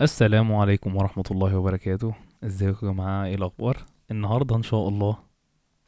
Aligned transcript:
السلام 0.00 0.54
عليكم 0.54 0.96
ورحمة 0.96 1.24
الله 1.30 1.56
وبركاته. 1.56 2.14
ازيكم 2.44 2.86
يا 2.86 2.92
جماعة؟ 2.92 3.24
إيه 3.24 3.34
الأخبار؟ 3.34 3.76
النهاردة 4.10 4.56
إن 4.56 4.62
شاء 4.62 4.88
الله 4.88 5.18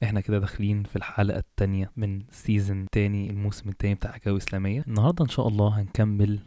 إحنا 0.03 0.21
كده 0.21 0.39
داخلين 0.39 0.83
في 0.83 0.97
الحلقة 0.97 1.39
التانية 1.39 1.93
من 1.97 2.23
سيزن 2.31 2.87
تاني 2.93 3.31
الموسم 3.31 3.69
التاني 3.69 3.95
بتاع 3.95 4.13
حكاوي 4.13 4.37
إسلامية. 4.37 4.85
النهاردة 4.89 5.25
إن 5.25 5.29
شاء 5.29 5.49
الله 5.49 5.81
هنكمل 5.81 6.41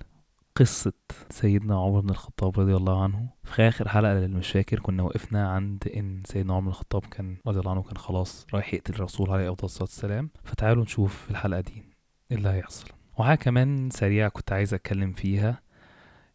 قصة 0.55 0.93
سيدنا 1.29 1.79
عمر 1.79 1.99
بن 1.99 2.09
الخطاب 2.09 2.59
رضي 2.59 2.75
الله 2.75 3.03
عنه. 3.03 3.29
في 3.43 3.61
آخر 3.61 3.87
حلقة 3.87 4.13
اللي 4.17 4.37
مش 4.37 4.51
فاكر 4.51 4.79
كنا 4.79 5.03
وقفنا 5.03 5.49
عند 5.49 5.83
إن 5.95 6.23
سيدنا 6.25 6.53
عمر 6.53 6.61
بن 6.61 6.67
الخطاب 6.67 7.05
كان 7.05 7.37
رضي 7.47 7.59
الله 7.59 7.71
عنه 7.71 7.81
كان 7.81 7.97
خلاص 7.97 8.47
رايح 8.53 8.73
يقتل 8.73 8.93
الرسول 8.93 9.29
عليه 9.29 9.51
أفضل 9.51 9.65
الصلاة 9.65 9.83
والسلام. 9.83 10.29
فتعالوا 10.43 10.83
نشوف 10.83 11.23
في 11.23 11.31
الحلقة 11.31 11.61
دي 11.61 11.83
إيه 12.31 12.37
اللي 12.37 12.49
هيحصل. 12.49 12.87
وحاجة 13.17 13.37
كمان 13.37 13.89
سريعة 13.89 14.29
كنت 14.29 14.51
عايز 14.51 14.73
أتكلم 14.73 15.13
فيها. 15.13 15.61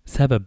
سبب 0.05 0.45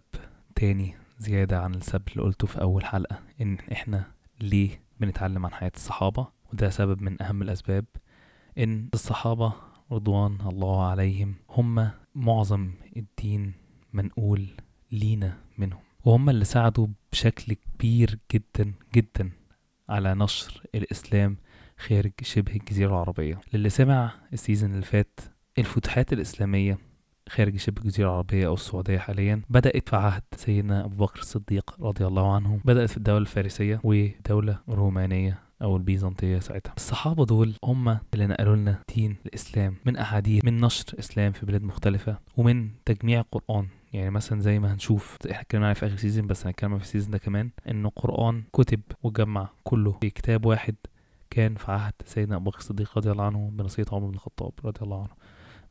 تاني 0.57 0.95
زيادة 1.19 1.61
عن 1.61 1.75
السبب 1.75 2.03
اللي 2.11 2.23
قلته 2.23 2.47
في 2.47 2.61
أول 2.61 2.85
حلقة 2.85 3.19
إن 3.41 3.57
إحنا 3.71 4.11
ليه 4.41 4.81
بنتعلم 4.99 5.45
عن 5.45 5.53
حياة 5.53 5.71
الصحابة؟ 5.75 6.27
وده 6.53 6.69
سبب 6.69 7.01
من 7.01 7.21
أهم 7.21 7.41
الأسباب 7.41 7.85
إن 8.57 8.89
الصحابة 8.93 9.53
رضوان 9.91 10.37
الله 10.45 10.83
عليهم 10.85 11.35
هم 11.49 11.89
معظم 12.15 12.71
الدين 12.97 13.53
منقول 13.93 14.47
لينا 14.91 15.37
منهم. 15.57 15.79
وهم 16.05 16.29
اللي 16.29 16.45
ساعدوا 16.45 16.87
بشكل 17.11 17.53
كبير 17.53 18.19
جدا 18.33 18.73
جدا 18.95 19.31
على 19.89 20.15
نشر 20.15 20.61
الإسلام 20.75 21.37
خارج 21.77 22.11
شبه 22.21 22.55
الجزيرة 22.55 22.89
العربية. 22.89 23.41
للي 23.53 23.69
سمع 23.69 24.11
ال 24.33 24.39
season 24.39 24.71
اللي 24.71 24.85
فات 24.85 25.19
الفتوحات 25.57 26.13
الإسلامية 26.13 26.86
خارج 27.29 27.57
شبه 27.57 27.81
الجزيرة 27.81 28.07
العربية 28.09 28.47
أو 28.47 28.53
السعودية 28.53 28.97
حاليا. 28.97 29.41
بدأت 29.49 29.89
في 29.89 29.95
عهد 29.95 30.23
سيدنا 30.35 30.85
أبو 30.85 31.05
بكر 31.05 31.19
الصديق 31.19 31.75
رضي 31.81 32.05
الله 32.07 32.35
عنه. 32.35 32.59
بدأت 32.65 32.89
في 32.89 32.97
الدولة 32.97 33.17
الفارسية 33.21 33.79
والدولة 33.83 34.59
الرومانية 34.69 35.39
أو 35.61 35.77
البيزنطية 35.77 36.39
ساعتها. 36.39 36.73
الصحابة 36.77 37.25
دول 37.25 37.53
هم 37.63 37.97
اللي 38.13 38.27
نقلوا 38.27 38.55
لنا 38.55 38.81
دين 38.95 39.15
الإسلام 39.25 39.75
من 39.85 39.97
أحاديث 39.97 40.45
من 40.45 40.61
نشر 40.61 40.85
إسلام 40.99 41.31
في 41.31 41.45
بلاد 41.45 41.63
مختلفة 41.63 42.17
ومن 42.37 42.69
تجميع 42.85 43.21
قرآن. 43.31 43.67
يعني 43.93 44.09
مثلا 44.09 44.41
زي 44.41 44.59
ما 44.59 44.73
هنشوف 44.73 45.17
إحنا 45.31 45.41
اتكلمنا 45.41 45.67
عليه 45.67 45.75
في 45.79 45.85
آخر 45.85 45.97
season 45.97 46.27
بس 46.27 46.45
هنتكلم 46.47 46.77
في 46.77 46.83
ال 46.83 46.87
season 46.87 47.11
ده 47.11 47.17
كمان 47.17 47.49
إن 47.69 47.85
القران 47.85 48.43
كتب 48.53 48.81
وجمع 49.03 49.49
كله. 49.63 49.91
في 50.01 50.09
كتاب 50.09 50.45
واحد 50.45 50.75
كان 51.29 51.55
في 51.55 51.71
عهد 51.71 51.93
سيدنا 52.05 52.35
أبو 52.35 52.49
بكر 52.49 52.59
الصديق 52.59 52.97
رضي 52.97 53.11
الله 53.11 53.23
عنه 53.23 53.49
بنصيحة 53.53 53.95
عمر 53.95 54.07
بن 54.07 54.13
الخطاب 54.13 54.51
رضي 54.65 54.79
الله 54.81 54.97
عنه. 55.01 55.11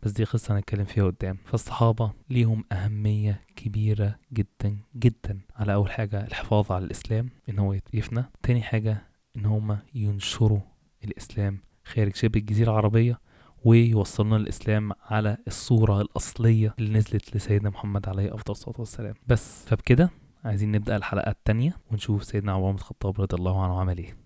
بس 0.06 0.12
دي 0.12 0.24
قصة 0.24 0.56
هنتكلم 0.56 0.84
فيها 0.84 1.04
قدام. 1.04 1.38
فالصحابة 1.44 2.12
ليهم 2.30 2.64
أهمية 2.72 3.40
كبيرة 3.56 4.18
جدا 4.32 4.78
جدا 4.96 5.40
على 5.56 5.74
أول 5.74 5.90
حاجة 5.90 6.26
الحفاظ 6.26 6.72
على 6.72 6.84
الإسلام 6.84 7.28
إن 7.48 7.58
هو 7.58 7.76
يفنى. 7.92 8.24
تاني 8.42 8.62
حاجة 8.62 9.02
إن 9.36 9.44
هما 9.46 9.78
ينشروا 9.94 10.60
الإسلام 11.04 11.58
خارج 11.84 12.14
شبه 12.14 12.40
الجزيرة 12.40 12.70
العربية 12.70 13.20
ويوصلنا 13.64 14.36
الإسلام 14.36 14.92
على 15.02 15.36
الصورة 15.46 16.00
الأصلية 16.00 16.74
اللي 16.78 16.98
نزلت 16.98 17.36
لسيدنا 17.36 17.70
محمد 17.70 18.08
عليه 18.08 18.34
أفضل 18.34 18.50
الصلاة 18.52 18.76
والسلام. 18.78 19.14
بس 19.26 19.64
فبكده 19.66 20.10
عايزين 20.44 20.72
نبدأ 20.72 20.96
الحلقة 20.96 21.30
التانية 21.30 21.76
ونشوف 21.90 22.24
سيدنا 22.24 22.52
عمر 22.52 22.70
بن 22.70 22.76
الخطاب 22.76 23.20
رضي 23.20 23.36
الله 23.36 23.62
عنه 23.64 23.80
عمل 23.80 23.98
إيه. 23.98 24.25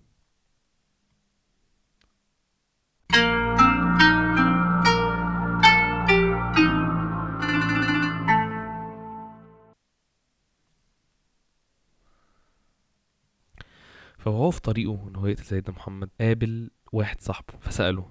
فهو 14.25 14.51
في 14.51 14.61
طريقه 14.61 15.07
إن 15.07 15.15
هو 15.15 15.27
يقتل 15.27 15.43
سيدنا 15.45 15.75
محمد 15.75 16.09
قابل 16.21 16.71
واحد 16.91 17.21
صاحبه 17.21 17.53
فسأله 17.61 18.05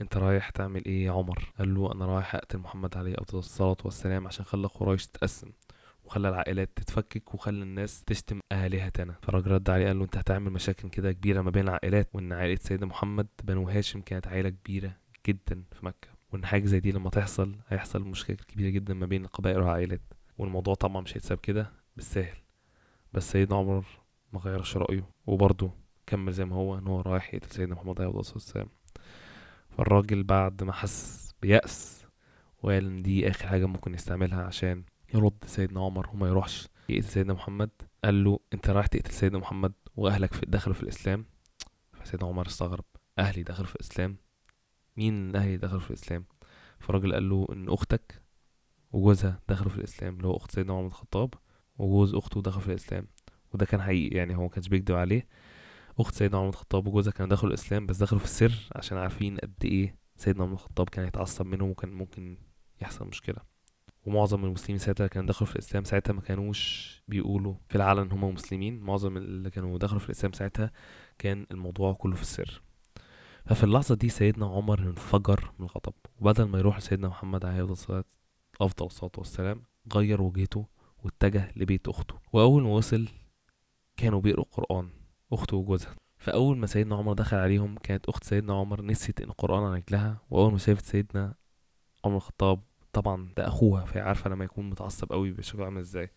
أنت 0.00 0.16
رايح 0.16 0.50
تعمل 0.50 0.84
إيه 0.84 1.04
يا 1.06 1.12
عمر؟ 1.12 1.52
قال 1.58 1.74
له 1.74 1.92
أنا 1.92 2.06
رايح 2.06 2.34
أقتل 2.34 2.58
محمد 2.58 2.96
عليه 2.96 3.14
أفضل 3.18 3.38
الصلاة 3.38 3.76
والسلام 3.84 4.26
عشان 4.26 4.44
خلى 4.44 4.66
قريش 4.66 5.06
تتقسم 5.06 5.50
وخلى 6.04 6.28
العائلات 6.28 6.70
تتفكك 6.76 7.34
وخلى 7.34 7.62
الناس 7.62 8.04
تشتم 8.04 8.40
آلهتنا. 8.52 9.14
فالراجل 9.22 9.50
رد 9.50 9.70
عليه 9.70 9.86
قال 9.86 9.98
له 9.98 10.04
أنت 10.04 10.16
هتعمل 10.16 10.50
مشاكل 10.52 10.88
كده 10.88 11.12
كبيرة 11.12 11.42
ما 11.42 11.50
بين 11.50 11.68
العائلات 11.68 12.08
وإن 12.14 12.32
عائلة 12.32 12.58
سيدنا 12.62 12.86
محمد 12.86 13.26
بنو 13.44 13.68
هاشم 13.68 14.00
كانت 14.00 14.26
عائلة 14.28 14.48
كبيرة 14.48 14.96
جدا 15.28 15.62
في 15.72 15.86
مكة 15.86 16.08
وإن 16.32 16.46
حاجة 16.46 16.66
زي 16.66 16.80
دي 16.80 16.92
لما 16.92 17.10
تحصل 17.10 17.56
هيحصل 17.68 18.02
مشاكل 18.02 18.34
كبيرة 18.44 18.70
جدا 18.70 18.94
ما 18.94 19.06
بين 19.06 19.24
القبائل 19.24 19.58
والعائلات 19.58 20.02
والموضوع 20.38 20.74
طبعا 20.74 21.00
مش 21.00 21.16
هيتساب 21.16 21.38
كده 21.38 21.72
بالسهل. 21.96 22.36
بس 23.12 23.30
سيدنا 23.32 23.56
عمر 23.56 23.84
ما 24.32 24.40
غيرش 24.40 24.76
رأيه. 24.76 25.10
وبرضه 25.26 25.72
كمل 26.06 26.32
زي 26.32 26.44
ما 26.44 26.56
هو 26.56 26.78
إن 26.78 26.86
هو 26.86 27.00
رايح 27.00 27.34
يقتل 27.34 27.50
سيدنا 27.50 27.74
محمد 27.74 28.00
عليه 28.00 28.10
الصلاة 28.10 28.34
والسلام. 28.34 28.68
فالراجل 29.70 30.22
بعد 30.22 30.62
ما 30.64 30.72
حس 30.72 31.32
بيأس 31.42 32.06
وقال 32.62 32.86
إن 32.86 33.02
دي 33.02 33.28
آخر 33.30 33.46
حاجة 33.48 33.66
ممكن 33.66 33.94
يستعملها 33.94 34.42
عشان 34.44 34.84
يرد 35.14 35.44
سيدنا 35.46 35.80
عمر 35.84 36.10
وما 36.12 36.28
يروحش 36.28 36.68
يقتل 36.88 37.08
سيدنا 37.08 37.32
محمد. 37.32 37.70
قال 38.04 38.24
له 38.24 38.38
أنت 38.54 38.70
رايح 38.70 38.86
تقتل 38.86 39.12
سيدنا 39.12 39.38
محمد 39.38 39.72
وأهلك 39.96 40.34
في 40.34 40.46
دخلوا 40.46 40.74
في 40.74 40.82
الإسلام؟ 40.82 41.24
فسيدنا 41.92 42.28
عمر 42.28 42.46
استغرب. 42.46 42.84
أهلي 43.18 43.42
دخلوا 43.42 43.66
في 43.66 43.74
الإسلام؟ 43.74 44.16
مين 44.96 45.36
أهلي 45.36 45.56
دخلوا 45.56 45.80
في 45.80 45.90
الإسلام؟ 45.90 46.24
فالراجل 46.78 47.12
قال 47.14 47.28
له 47.28 47.46
إن 47.52 47.68
أختك 47.68 48.22
وجوزها 48.92 49.40
دخلوا 49.48 49.70
في 49.70 49.78
الإسلام 49.78 50.16
اللي 50.16 50.28
هو 50.28 50.36
أخت 50.36 50.50
سيدنا 50.50 50.72
عمر 50.72 50.82
بن 50.82 50.86
الخطاب 50.86 51.34
وجوز 51.78 52.14
أخته 52.14 52.42
دخلوا 52.42 52.60
في 52.62 52.68
الإسلام. 52.68 53.06
وده 53.54 53.66
كان 53.66 53.82
حقيقي 53.82 54.16
يعني 54.16 54.36
هو 54.36 54.42
ما 54.42 54.48
كانش 54.48 54.68
بيكدب 54.68 54.94
عليه. 54.94 55.26
أخت 55.98 56.14
سيدنا 56.14 56.38
عمر 56.38 56.46
بن 56.48 56.54
الخطاب 56.54 56.86
وجوزها 56.86 57.12
كانوا 57.12 57.30
دخلوا 57.30 57.52
الإسلام 57.52 57.86
بس 57.86 57.96
دخلوا 57.96 58.18
في 58.18 58.24
السر 58.24 58.52
عشان 58.76 58.98
عارفين 58.98 59.36
قد 59.38 59.54
إيه 59.64 59.96
سيدنا 60.16 60.42
عمر 60.42 60.52
بن 60.52 60.58
الخطاب 60.58 60.88
كان 60.88 61.06
يتعصب 61.06 61.46
منهم 61.46 61.70
وكان 61.70 61.92
ممكن 61.92 62.38
يحصل 62.82 63.06
مشكلة. 63.08 63.36
ومعظم 64.06 64.44
المسلمين 64.44 64.78
ساعتها 64.78 65.06
كانوا 65.06 65.28
دخلوا 65.28 65.48
في 65.50 65.56
الإسلام 65.56 65.84
ساعتها 65.84 66.12
ما 66.12 66.20
كانوش 66.20 66.90
بيقولوا 67.08 67.54
في 67.68 67.76
العلن 67.76 67.98
إن 68.00 68.12
هم 68.12 68.34
مسلمين. 68.34 68.80
معظم 68.80 69.16
اللي 69.16 69.50
كانوا 69.50 69.78
دخلوا 69.78 70.00
في 70.00 70.06
الإسلام 70.06 70.32
ساعتها 70.32 70.70
كان 71.18 71.46
الموضوع 71.50 71.92
كله 71.92 72.14
في 72.16 72.22
السر. 72.22 72.62
ففي 73.46 73.64
اللحظة 73.64 73.94
دي 73.94 74.08
سيدنا 74.08 74.46
عمر 74.46 74.78
انفجر 74.80 75.52
من 75.58 75.66
الغضب 75.66 75.94
وبدل 76.20 76.44
ما 76.44 76.58
يروح 76.58 76.78
لسيدنا 76.78 77.08
محمد 77.08 77.44
عليه 77.44 77.64
الصلاة 77.64 78.04
أفضل 78.60 78.86
الصلاة 78.86 79.12
والسلام 79.18 79.62
غير 79.94 80.22
وجهته 80.22 80.66
واتجه 81.04 81.52
لبيت 81.56 81.88
أخته. 81.88 82.14
وأول 82.32 82.62
ما 82.62 82.68
وصل 82.68 83.08
كانوا 84.00 84.20
بيقروا 84.20 84.44
القرآن 84.44 84.88
أخته 85.32 85.56
وجوزها. 85.56 85.94
فأول 86.18 86.58
ما 86.58 86.66
سيدنا 86.66 86.96
عمر 86.96 87.12
دخل 87.12 87.36
عليهم 87.36 87.78
كانت 87.78 88.06
أخت 88.06 88.24
سيدنا 88.24 88.54
عمر 88.54 88.82
نسيت 88.82 89.20
القرآن 89.20 89.62
عن 89.64 89.72
رجلها 89.72 90.20
وأول 90.30 90.52
ما 90.52 90.58
شافت 90.58 90.84
سيدنا 90.84 91.34
عمر 92.04 92.16
الخطاب 92.16 92.62
طبعا 92.92 93.32
ده 93.36 93.48
أخوها 93.48 93.84
فهي 93.84 94.00
عارفة 94.02 94.30
لما 94.30 94.44
يكون 94.44 94.70
متعصب 94.70 95.12
قوي 95.12 95.32
بشكله 95.32 95.64
عامل 95.64 95.80
إزاي. 95.80 96.10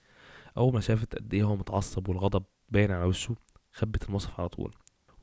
أول 0.57 0.73
ما 0.73 0.79
شافت 0.79 1.15
قد 1.15 1.33
إيه 1.33 1.43
هو 1.43 1.55
متعصب 1.55 2.09
والغضب 2.09 2.43
باين 2.69 2.91
على 2.91 3.05
وشه 3.05 3.35
خبت 3.71 4.09
المصحف 4.09 4.39
على 4.39 4.49
طول. 4.49 4.73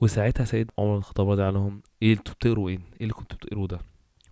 وساعتها 0.00 0.44
سيد 0.44 0.70
عمر 0.78 0.96
الخطاب 0.96 1.30
رضي 1.30 1.42
عنهم 1.42 1.82
إيه 2.02 2.12
أنتوا 2.12 2.34
بتقروا 2.34 2.68
إيه؟ 2.68 2.76
إيه 2.78 3.00
اللي 3.00 3.12
كنتوا 3.12 3.36
بتقروه 3.38 3.66
ده؟ 3.66 3.78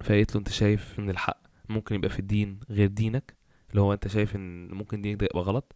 فقالت 0.01 0.35
له 0.35 0.39
أنت 0.39 0.49
شايف 0.49 0.99
إن 0.99 1.11
الحق 1.11 1.41
ممكن 1.69 1.95
يبقى 1.95 2.11
في 2.11 2.19
الدين 2.19 2.61
غير 2.71 2.87
دينك؟ 2.89 3.37
اللي 3.71 3.81
هو 3.81 3.93
أنت 3.93 4.09
شايف 4.09 4.37
إن 4.37 4.69
ممكن 4.75 5.03
دينك 5.03 5.21
ده 5.21 5.27
يبقى 5.33 5.43
غلط؟ 5.43 5.75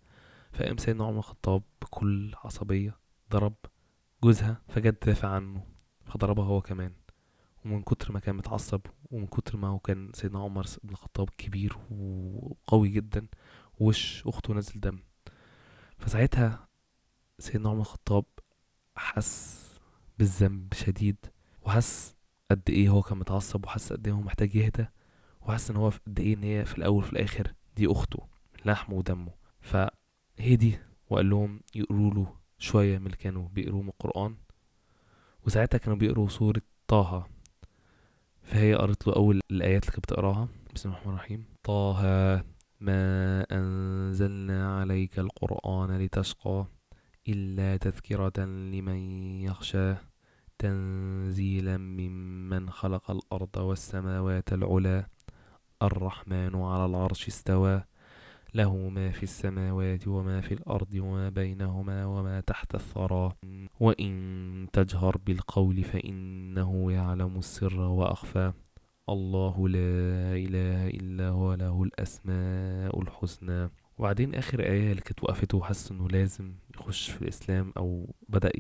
فقام 0.52 0.76
سيدنا 0.76 1.04
عمر 1.04 1.18
الخطاب 1.18 1.62
بكل 1.82 2.34
عصبية 2.44 2.98
ضرب 3.30 3.54
جوزها 4.24 4.62
فجت 4.68 5.02
تدافع 5.02 5.28
عنه 5.28 5.66
فضربها 6.04 6.44
هو 6.44 6.60
كمان. 6.60 6.92
ومن 7.64 7.82
كتر 7.82 8.12
ما 8.12 8.20
كان 8.20 8.36
متعصب 8.36 8.80
ومن 9.10 9.26
كتر 9.26 9.56
ما 9.56 9.68
هو 9.68 9.78
كان 9.78 10.10
سيدنا 10.14 10.38
عمر 10.38 10.66
بن 10.82 10.90
الخطاب 10.90 11.30
كبير 11.30 11.78
وقوي 11.90 12.88
جدا 12.88 13.26
وش 13.80 14.26
أخته 14.26 14.54
نزل 14.54 14.80
دم. 14.80 14.98
فساعتها 15.98 16.68
سيدنا 17.38 17.68
عمر 17.68 17.80
الخطاب 17.80 18.24
حس 18.96 19.62
بالذنب 20.18 20.74
شديد 20.74 21.16
وحس 21.62 22.14
قد 22.50 22.62
إيه 22.68 22.88
هو 22.88 23.02
كان 23.02 23.18
متعصب 23.18 23.64
وحس 23.64 23.92
قد 23.92 24.06
إيه 24.06 24.14
هو 24.14 24.20
محتاج 24.20 24.54
يهدى 24.54 24.86
وحس 25.40 25.70
إن 25.70 25.76
هو 25.76 25.88
قد 26.06 26.20
إيه 26.20 26.34
إن 26.34 26.42
هي 26.42 26.64
في 26.64 26.78
الأول 26.78 27.04
في 27.04 27.12
الآخر 27.12 27.54
دي 27.76 27.86
أخته 27.86 28.26
لحمه 28.64 28.96
ودمه. 28.96 29.32
ف 29.60 29.76
هدي 30.40 30.78
وقال 31.10 31.30
لهم 31.30 31.60
يقروا 31.74 32.14
له 32.14 32.34
شوية 32.58 32.98
من 32.98 33.06
اللي 33.06 33.16
كانوا 33.16 33.48
بيقروا 33.48 33.82
من 33.82 33.88
القرآن. 33.88 34.36
وساعتها 35.46 35.78
كانوا 35.78 35.96
بيقروا 35.96 36.28
سورة 36.28 36.62
طه. 36.86 37.26
فهي 38.42 38.74
قرت 38.74 39.06
له 39.06 39.16
أول 39.16 39.40
الآيات 39.50 39.82
اللي 39.82 39.92
كانت 39.92 40.06
بتقراها. 40.06 40.48
بسم 40.74 40.88
الله 40.88 40.98
الرحمن 40.98 41.14
الرحيم. 41.14 41.44
طه 41.62 42.02
ما 42.80 43.46
أنزلنا 43.52 44.80
عليك 44.80 45.18
القرآن 45.18 45.98
لتشقى 45.98 46.66
إلا 47.28 47.76
تذكرة 47.76 48.44
لمن 48.44 48.96
يخشى. 49.42 49.94
تنزيلا 50.58 51.76
ممن 51.76 52.70
خلق 52.70 53.10
الأرض 53.10 53.56
والسماوات 53.56 54.52
العلى 54.52 55.06
الرحمن 55.82 56.54
على 56.54 56.86
العرش 56.86 57.28
استوى. 57.28 57.84
له 58.54 58.88
ما 58.88 59.10
في 59.10 59.22
السماوات 59.22 60.08
وما 60.08 60.40
في 60.40 60.54
الأرض 60.54 60.94
وما 60.94 61.28
بينهما 61.28 62.06
وما 62.06 62.40
تحت 62.40 62.74
الثرى. 62.74 63.32
وإن 63.80 64.66
تجهر 64.72 65.16
بالقول 65.26 65.84
فإنه 65.84 66.92
يعلم 66.92 67.36
السر 67.38 67.80
وأخفى. 67.80 68.52
الله 69.08 69.68
لا 69.68 70.36
إله 70.36 70.88
إلا 70.88 71.28
هو 71.28 71.54
له 71.54 71.82
الأسماء 71.82 73.00
الحسنى. 73.00 73.70
وبعدين 73.98 74.34
آخر 74.34 74.60
آية 74.60 74.90
اللي 74.90 75.02
كانت 75.02 75.24
وقفته 75.24 75.58
وحس 75.58 75.90
إنه 75.90 76.08
لازم 76.08 76.54
يخش 76.74 77.10
في 77.10 77.22
الإسلام 77.22 77.72
أو 77.76 78.14
بدأ 78.28 78.50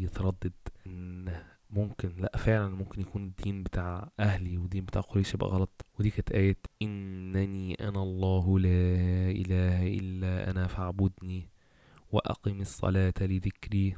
يتردد 0.00 0.52
إن 0.86 1.34
ممكن 1.72 2.12
لا 2.18 2.36
فعلا 2.36 2.68
ممكن 2.68 3.00
يكون 3.00 3.24
الدين 3.24 3.62
بتاع 3.62 4.10
أهلي 4.20 4.58
والدين 4.58 4.84
بتاع 4.84 5.00
قريش 5.00 5.34
يبقى 5.34 5.48
غلط. 5.48 5.86
ودي 5.98 6.10
كانت 6.10 6.32
آية 6.32 6.58
إنني 6.82 7.74
أنا 7.88 8.02
الله 8.02 8.58
لا 8.58 9.30
إله 9.30 9.86
إلا 9.86 10.50
أنا 10.50 10.66
فاعبدني 10.66 11.48
وأقم 12.12 12.60
الصلاة 12.60 13.14
لذكري. 13.20 13.94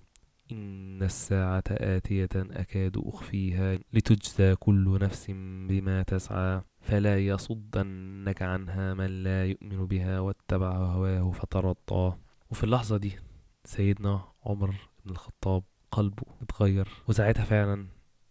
إن 0.53 1.03
الساعة 1.03 1.65
آتية 1.71 2.29
أكاد 2.35 2.97
أخفيها 2.97 3.79
لتجزى 3.93 4.55
كل 4.55 4.99
نفس 5.03 5.31
بما 5.69 6.03
تسعى. 6.03 6.62
فلا 6.81 7.19
يصدنك 7.26 8.43
عنها 8.43 8.94
من 8.94 9.23
لا 9.23 9.44
يؤمن 9.47 9.87
بها 9.87 10.21
واتبع 10.21 10.76
هواه 10.76 11.31
فترضى. 11.31 12.17
وفي 12.50 12.65
اللحظة 12.65 12.97
دي 12.97 13.12
سيدنا 13.65 14.25
عمر 14.47 14.71
بن 15.05 15.11
الخطاب 15.11 15.62
قلبه 15.94 16.23
اتغير. 16.43 16.88
وساعتها 17.08 17.44
فعلا 17.44 17.87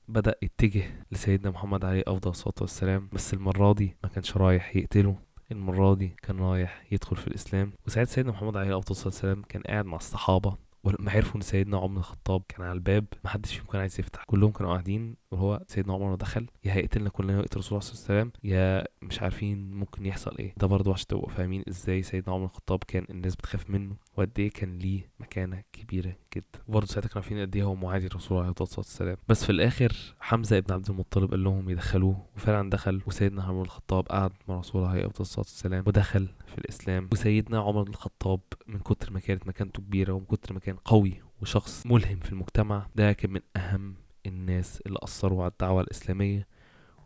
بدأ 0.08 0.36
يتجه 0.42 1.06
لسيدنا 1.12 1.50
محمد 1.52 1.86
عليه 1.86 2.04
أفضل 2.08 2.32
الصلاة 2.32 2.56
والسلام. 2.62 3.10
بس 3.14 3.34
المرة 3.34 3.74
دي 3.74 3.96
ما 4.04 4.10
كانش 4.10 4.38
رايح 4.38 4.76
يقتله. 4.76 5.16
المرة 5.52 5.94
دي 5.94 6.16
كان 6.24 6.40
رايح 6.40 6.84
يدخل 6.92 7.16
في 7.16 7.28
الإسلام. 7.28 7.74
وساعتها 7.88 8.12
سيدنا 8.12 8.32
محمد 8.32 8.58
عليه 8.58 8.78
أفضل 8.78 8.92
الصلاة 8.92 9.08
والسلام 9.08 9.42
كان 9.42 9.62
قاعد 9.62 9.86
مع 9.86 9.98
الصحابة. 9.98 10.58
ولما 10.84 11.12
عرفوا 11.12 11.36
إن 11.36 11.42
سيدنا 11.42 11.78
عمر 11.78 12.00
الخطاب 12.00 12.42
كان 12.48 12.62
على 12.62 12.72
الباب 12.72 13.06
محدش 13.26 13.56
فيهم 13.56 13.66
كان 13.66 13.82
عايز 13.82 14.00
يفتح. 14.00 14.24
كلهم 14.28 14.52
كانوا 14.52 14.72
قاعدين 14.72 15.16
وهو 15.32 15.62
سيدنا 15.68 15.94
عمر 15.94 16.16
دخل 16.16 16.48
يا 16.64 16.74
هيقتلنا 16.74 17.10
كلنا 17.10 17.38
ويقتل 17.38 17.54
الرسول 17.60 17.80
عليه 17.84 17.92
وسلم 17.92 18.32
يا 18.44 18.84
مش 19.02 19.22
عارفين 19.22 19.72
ممكن 19.74 20.06
يحصل 20.06 20.38
إيه. 20.38 20.54
ده 20.58 20.68
برضه 20.68 20.94
عشان 20.94 21.08
تبقوا 21.08 21.30
فاهمين 21.30 21.64
إزاي 21.70 22.04
سيدنا 22.04 22.34
عمر 22.36 22.46
الخطاب 22.46 22.80
كان 22.88 23.06
الناس 23.10 23.36
بتخاف 23.36 23.70
منه 23.70 23.96
وقد 24.18 24.32
إيه 24.40 24.50
كان 24.52 24.78
ليه 24.78 25.10
مكانة 25.20 25.64
كبيرة 25.74 26.16
جدا. 26.36 26.60
برضه 26.68 26.86
ساعتها 26.88 27.08
كانوا 27.08 27.24
عارفين 27.24 27.40
قد 27.42 27.56
إيه 27.56 27.64
هو 27.64 27.76
معادي 27.76 28.08
الرسول 28.08 28.38
عليه 28.38 28.50
الصلاة 28.62 28.80
والسلام. 28.80 29.18
بس 29.28 29.44
في 29.44 29.50
الآخر 29.52 29.94
حمزة 30.20 30.58
ابن 30.58 30.74
عبد 30.74 30.90
المطلب 30.90 31.32
قال 31.32 31.44
لهم 31.44 31.70
يدخلوه 31.70 32.26
وفعلا 32.36 32.70
دخل 32.70 33.02
وسيدنا 33.08 33.44
عمر 33.44 33.62
الخطاب 33.62 34.08
قعد 34.08 34.32
مع 34.48 34.56
الرسول 34.56 34.86
عليه 34.86 35.06
الصلاة 35.20 35.40
والسلام 35.40 35.84
ودخل. 35.88 36.28
في 36.54 36.60
الإسلام. 36.60 37.10
وسيدنا 37.12 37.60
عمر 37.60 37.84
بن 37.84 37.90
الخطاب 37.90 38.40
من 38.68 38.80
كتر 38.80 39.14
ما 39.14 39.20
كانت 39.20 39.48
مكانته 39.48 39.82
كبيرة 39.82 40.14
ومن 40.14 40.26
كتر 40.26 40.54
ما 40.54 40.60
كان 40.60 40.76
قوي 40.76 41.22
وشخص 41.42 41.86
ملهم 41.86 42.20
في 42.20 42.32
المجتمع 42.32 42.88
ده 42.96 43.14
كان 43.14 43.32
من 43.32 43.42
أهم 43.56 43.96
الناس 44.26 44.82
اللي 44.86 45.00
أثروا 45.04 45.44
على 45.44 45.52
الدعوة 45.52 45.82
الإسلامية 45.82 46.48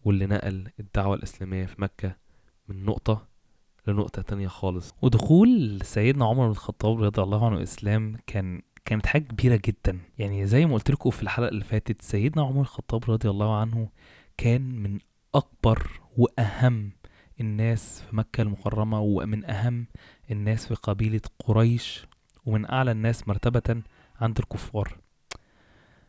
واللي 0.05 0.25
نقل 0.25 0.69
الدعوة 0.79 1.15
الإسلامية 1.15 1.65
في 1.65 1.81
مكة 1.81 2.15
من 2.67 2.85
نقطة 2.85 3.27
لنقطة 3.87 4.21
تانية 4.21 4.47
خالص. 4.47 4.93
ودخول 5.01 5.79
سيدنا 5.83 6.25
عمر 6.25 6.45
بن 6.45 6.51
الخطاب 6.51 7.03
رضي 7.03 7.21
الله 7.21 7.45
عنه 7.45 7.57
الإسلام 7.57 8.15
كان 8.27 8.61
كانت 8.85 9.05
حاجة 9.05 9.23
كبيرة 9.23 9.59
جدا. 9.65 9.99
يعني 10.17 10.47
زي 10.47 10.65
ما 10.65 10.73
قلت 10.73 10.91
لكم 10.91 11.09
في 11.09 11.23
الحلقة 11.23 11.47
اللي 11.49 11.63
فاتت 11.63 12.01
سيدنا 12.01 12.43
عمر 12.43 12.61
الخطاب 12.61 13.11
رضي 13.11 13.29
الله 13.29 13.55
عنه 13.57 13.89
كان 14.37 14.61
من 14.61 14.99
أكبر 15.35 16.01
وأهم 16.17 16.91
الناس 17.41 18.01
في 18.01 18.15
مكة 18.15 18.41
المكرمة 18.41 18.99
ومن 19.01 19.45
أهم 19.45 19.87
الناس 20.31 20.67
في 20.67 20.73
قبيلة 20.75 21.21
قريش 21.39 22.07
ومن 22.45 22.69
أعلى 22.71 22.91
الناس 22.91 23.27
مرتبة 23.27 23.81
عند 24.21 24.39
الكفار. 24.39 24.97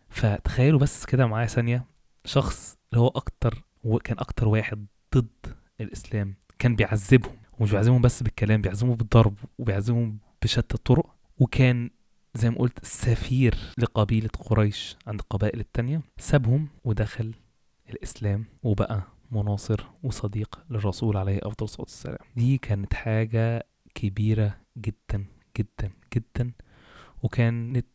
فتخيلوا 0.09 0.79
بس 0.81 1.07
كده 1.07 1.27
معايا 1.27 1.47
ثانية 1.47 1.85
شخص 2.25 2.77
اللي 2.93 3.01
هو 3.03 3.09
أكتر 3.09 3.65
وكان 3.85 4.19
أكتر 4.19 4.49
واحد 4.49 4.87
ضد 5.15 5.55
الإسلام 5.81 6.35
كان 6.59 6.77
بيعذبهم 6.77 7.37
ومش 7.59 7.71
بيعذبهم 7.71 8.03
بس 8.03 8.23
بالكلام 8.23 8.63
بيعذبهم 8.63 8.95
بالضرب 8.97 9.35
وبيعذبهم 9.59 10.19
بشتى 10.43 10.75
الطرق 10.75 11.15
وكان 11.39 11.91
زي 12.35 12.51
ما 12.51 12.57
قلت 12.59 12.85
سفير 12.85 13.55
لقبيلة 13.79 14.29
قريش 14.39 14.97
عند 15.07 15.21
القبائل 15.21 15.61
التانية 15.61 16.01
سابهم 16.19 16.69
ودخل 16.85 17.35
الإسلام 17.91 18.45
وبقى 18.63 19.03
مناصر 19.31 19.85
وصديق 20.03 20.61
للرسول 20.71 21.17
عليه 21.17 21.39
أفضل 21.43 21.65
الصلاة 21.65 21.81
والسلام. 21.83 22.19
دي 22.37 22.59
كانت 22.59 22.95
حاجة 22.95 23.67
كبيرة 23.95 24.57
جدا 24.79 25.25
جدا 25.59 25.91
جدا 26.15 26.53
وكانت 27.23 27.87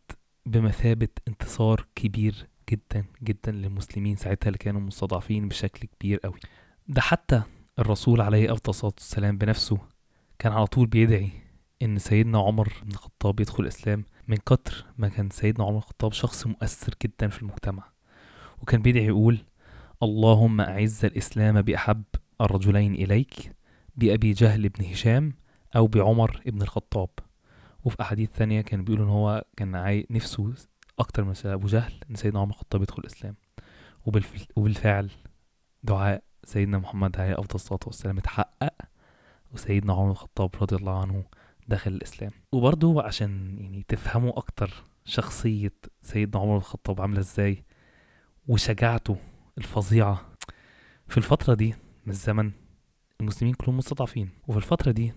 بمثابة 0.45 1.07
انتصار 1.27 1.85
كبير 1.95 2.47
جدا 2.71 3.05
جدا 3.23 3.51
للمسلمين 3.51 4.15
ساعتها 4.15 4.47
اللي 4.47 4.57
كانوا 4.57 4.81
مستضعفين 4.81 5.47
بشكل 5.47 5.87
كبير 5.87 6.17
قوي 6.19 6.39
ده 6.87 7.01
حتى 7.01 7.41
الرسول 7.79 8.21
عليه 8.21 8.51
أفضل 8.53 8.69
الصلاة 8.69 8.93
والسلام 8.97 9.37
بنفسه 9.37 9.77
كان 10.39 10.51
على 10.53 10.67
طول 10.67 10.87
بيدعي 10.87 11.29
إن 11.81 11.99
سيدنا 11.99 12.39
عمر 12.39 12.73
بن 12.83 12.91
الخطاب 12.91 13.39
يدخل 13.39 13.63
الإسلام 13.63 14.03
من 14.27 14.37
كتر 14.37 14.85
ما 14.97 15.07
كان 15.07 15.29
سيدنا 15.29 15.63
عمر 15.65 15.71
بن 15.73 15.77
الخطاب 15.77 16.13
شخص 16.13 16.47
مؤثر 16.47 16.93
جدا 17.03 17.27
في 17.27 17.41
المجتمع. 17.41 17.83
وكان 18.61 18.81
بيدعي 18.81 19.05
يقول 19.05 19.39
اللهم 20.03 20.61
أعز 20.61 21.05
الإسلام 21.05 21.61
بأحب 21.61 22.03
الرجلين 22.41 22.93
إليك 22.93 23.55
بأبي 23.95 24.33
جهل 24.33 24.69
بن 24.69 24.85
هشام 24.85 25.33
أو 25.75 25.87
بعمر 25.87 26.41
بن 26.45 26.61
الخطاب. 26.61 27.09
وفي 27.83 28.01
أحاديث 28.01 28.29
ثانية 28.29 28.61
كان 28.61 28.83
بيقولوا 28.83 29.05
إن 29.05 29.09
هو 29.09 29.45
كان 29.57 29.75
عاي... 29.75 30.07
نفسه 30.09 30.53
أكتر 30.99 31.23
من 31.23 31.33
أبو 31.45 31.67
جهل 31.67 31.93
إن 32.09 32.15
سيدنا 32.15 32.39
عمر 32.39 32.49
الخطاب 32.49 32.81
يدخل 32.81 32.99
الإسلام. 32.99 33.35
وبالف... 34.05 34.45
وبالفعل 34.55 35.09
دعاء 35.83 36.23
سيدنا 36.43 36.77
محمد 36.77 37.19
عليه 37.19 37.33
أفضل 37.33 37.55
الصلاة 37.55 37.79
والسلام 37.85 38.17
اتحقق 38.17 38.73
وسيدنا 39.53 39.93
عمر 39.93 40.11
الخطاب 40.11 40.49
رضي 40.61 40.75
الله 40.75 41.01
عنه 41.01 41.23
دخل 41.67 41.91
الإسلام. 41.91 42.31
وبرضه 42.51 43.03
عشان 43.03 43.57
يعني 43.59 43.85
تفهموا 43.87 44.37
أكتر 44.37 44.83
شخصية 45.05 45.73
سيدنا 46.01 46.41
عمر 46.41 46.57
الخطاب 46.57 47.01
عاملة 47.01 47.19
إزاي 47.19 47.63
وشجاعته 48.47 49.17
الفظيعة. 49.57 50.25
في 51.07 51.17
الفترة 51.17 51.53
دي 51.53 51.75
من 52.05 52.11
الزمن 52.11 52.51
المسلمين 53.21 53.53
كلهم 53.53 53.77
مستضعفين 53.77 54.29
وفي 54.47 54.57
الفترة 54.57 54.91
دي 54.91 55.13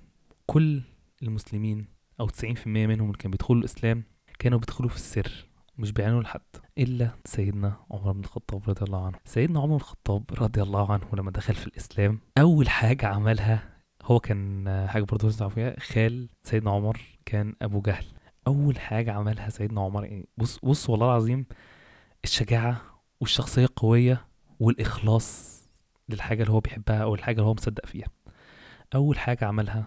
كل 0.47 0.83
المسلمين 1.23 1.87
أو 2.21 2.29
90% 2.29 2.67
منهم 2.67 3.07
اللي 3.07 3.19
كانوا 3.19 3.33
بيدخلوا 3.33 3.61
الإسلام 3.61 4.05
كانوا 4.39 4.59
بيدخلوا 4.59 4.91
في 4.91 4.97
السر 4.97 5.47
مش 5.79 5.93
بيعلنوا 5.93 6.23
لحد 6.23 6.41
إلا 6.79 7.11
سيدنا 7.25 7.77
عمر 7.91 8.13
بن 8.13 8.21
الخطاب 8.21 8.63
رضي 8.71 8.85
الله 8.85 9.07
عنه. 9.07 9.19
سيدنا 9.25 9.61
عمر 9.61 9.69
بن 9.69 9.75
الخطاب 9.77 10.25
رضي 10.39 10.63
الله 10.63 10.93
عنه 10.93 11.07
لما 11.13 11.31
دخل 11.31 11.55
في 11.55 11.67
الإسلام 11.67 12.21
أول 12.39 12.69
حاجة 12.69 13.07
عملها 13.07 13.77
هو 14.03 14.21
كان 14.21 14.65
حاجة 14.89 15.03
برضه 15.03 15.29
لازم 15.29 15.49
فيها 15.49 15.81
خال 15.81 16.29
سيدنا 16.45 16.71
عمر 16.71 17.01
كان 17.27 17.55
أبو 17.63 17.81
جهل. 17.81 18.05
أول 18.47 18.79
حاجة 18.79 19.13
عملها 19.13 19.49
سيدنا 19.49 19.81
عمر 19.81 20.05
يعني 20.05 20.29
بص 20.37 20.59
بص 20.59 20.91
والله 20.91 21.07
العظيم 21.07 21.47
الشجاعة 22.25 22.96
والشخصية 23.21 23.65
القوية 23.65 24.27
والإخلاص 24.61 25.57
للحاجة 26.09 26.43
اللي 26.43 26.53
هو 26.53 26.61
بيحبها 26.61 27.03
أو 27.03 27.15
الحاجة 27.15 27.37
اللي 27.37 27.49
هو 27.49 27.55
مصدق 27.55 27.87
فيها. 27.87 28.09
أول 28.95 29.19
حاجة 29.19 29.45
عملها 29.45 29.85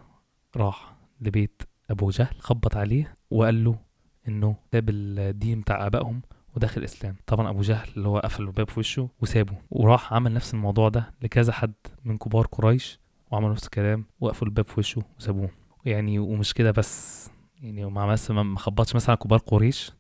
راح 0.55 0.95
لبيت 1.21 1.61
أبو 1.89 2.09
جهل 2.09 2.35
خبط 2.39 2.77
عليه 2.77 3.15
وقال 3.31 3.63
له 3.63 3.79
إنه 4.27 4.55
ساب 4.71 4.89
الدين 4.89 5.61
بتاع 5.61 5.85
آبائهم 5.85 6.21
ودخل 6.55 6.79
الإسلام 6.81 7.15
طبعا 7.27 7.49
أبو 7.49 7.61
جهل 7.61 7.89
اللي 7.97 8.07
هو 8.07 8.19
قفل 8.19 8.43
الباب 8.43 8.69
في 8.69 8.79
وشه 8.79 9.09
وسابه 9.21 9.53
وراح 9.71 10.13
عمل 10.13 10.33
نفس 10.33 10.53
الموضوع 10.53 10.89
ده 10.89 11.13
لكذا 11.21 11.53
حد 11.53 11.73
من 12.05 12.17
كبار 12.17 12.47
قريش 12.47 12.99
وعملوا 13.31 13.51
نفس 13.51 13.65
الكلام 13.65 14.05
وقفلوا 14.19 14.49
الباب 14.49 14.65
في 14.65 14.79
وشه 14.79 15.01
وسابوه. 15.19 15.49
يعني 15.85 16.19
ومش 16.19 16.53
كده 16.53 16.71
بس 16.71 17.29
يعني 17.61 17.85
ما 17.85 18.59
خبطش 18.59 18.95
مثلا 18.95 19.15
كبار 19.15 19.39
قريش 19.39 19.91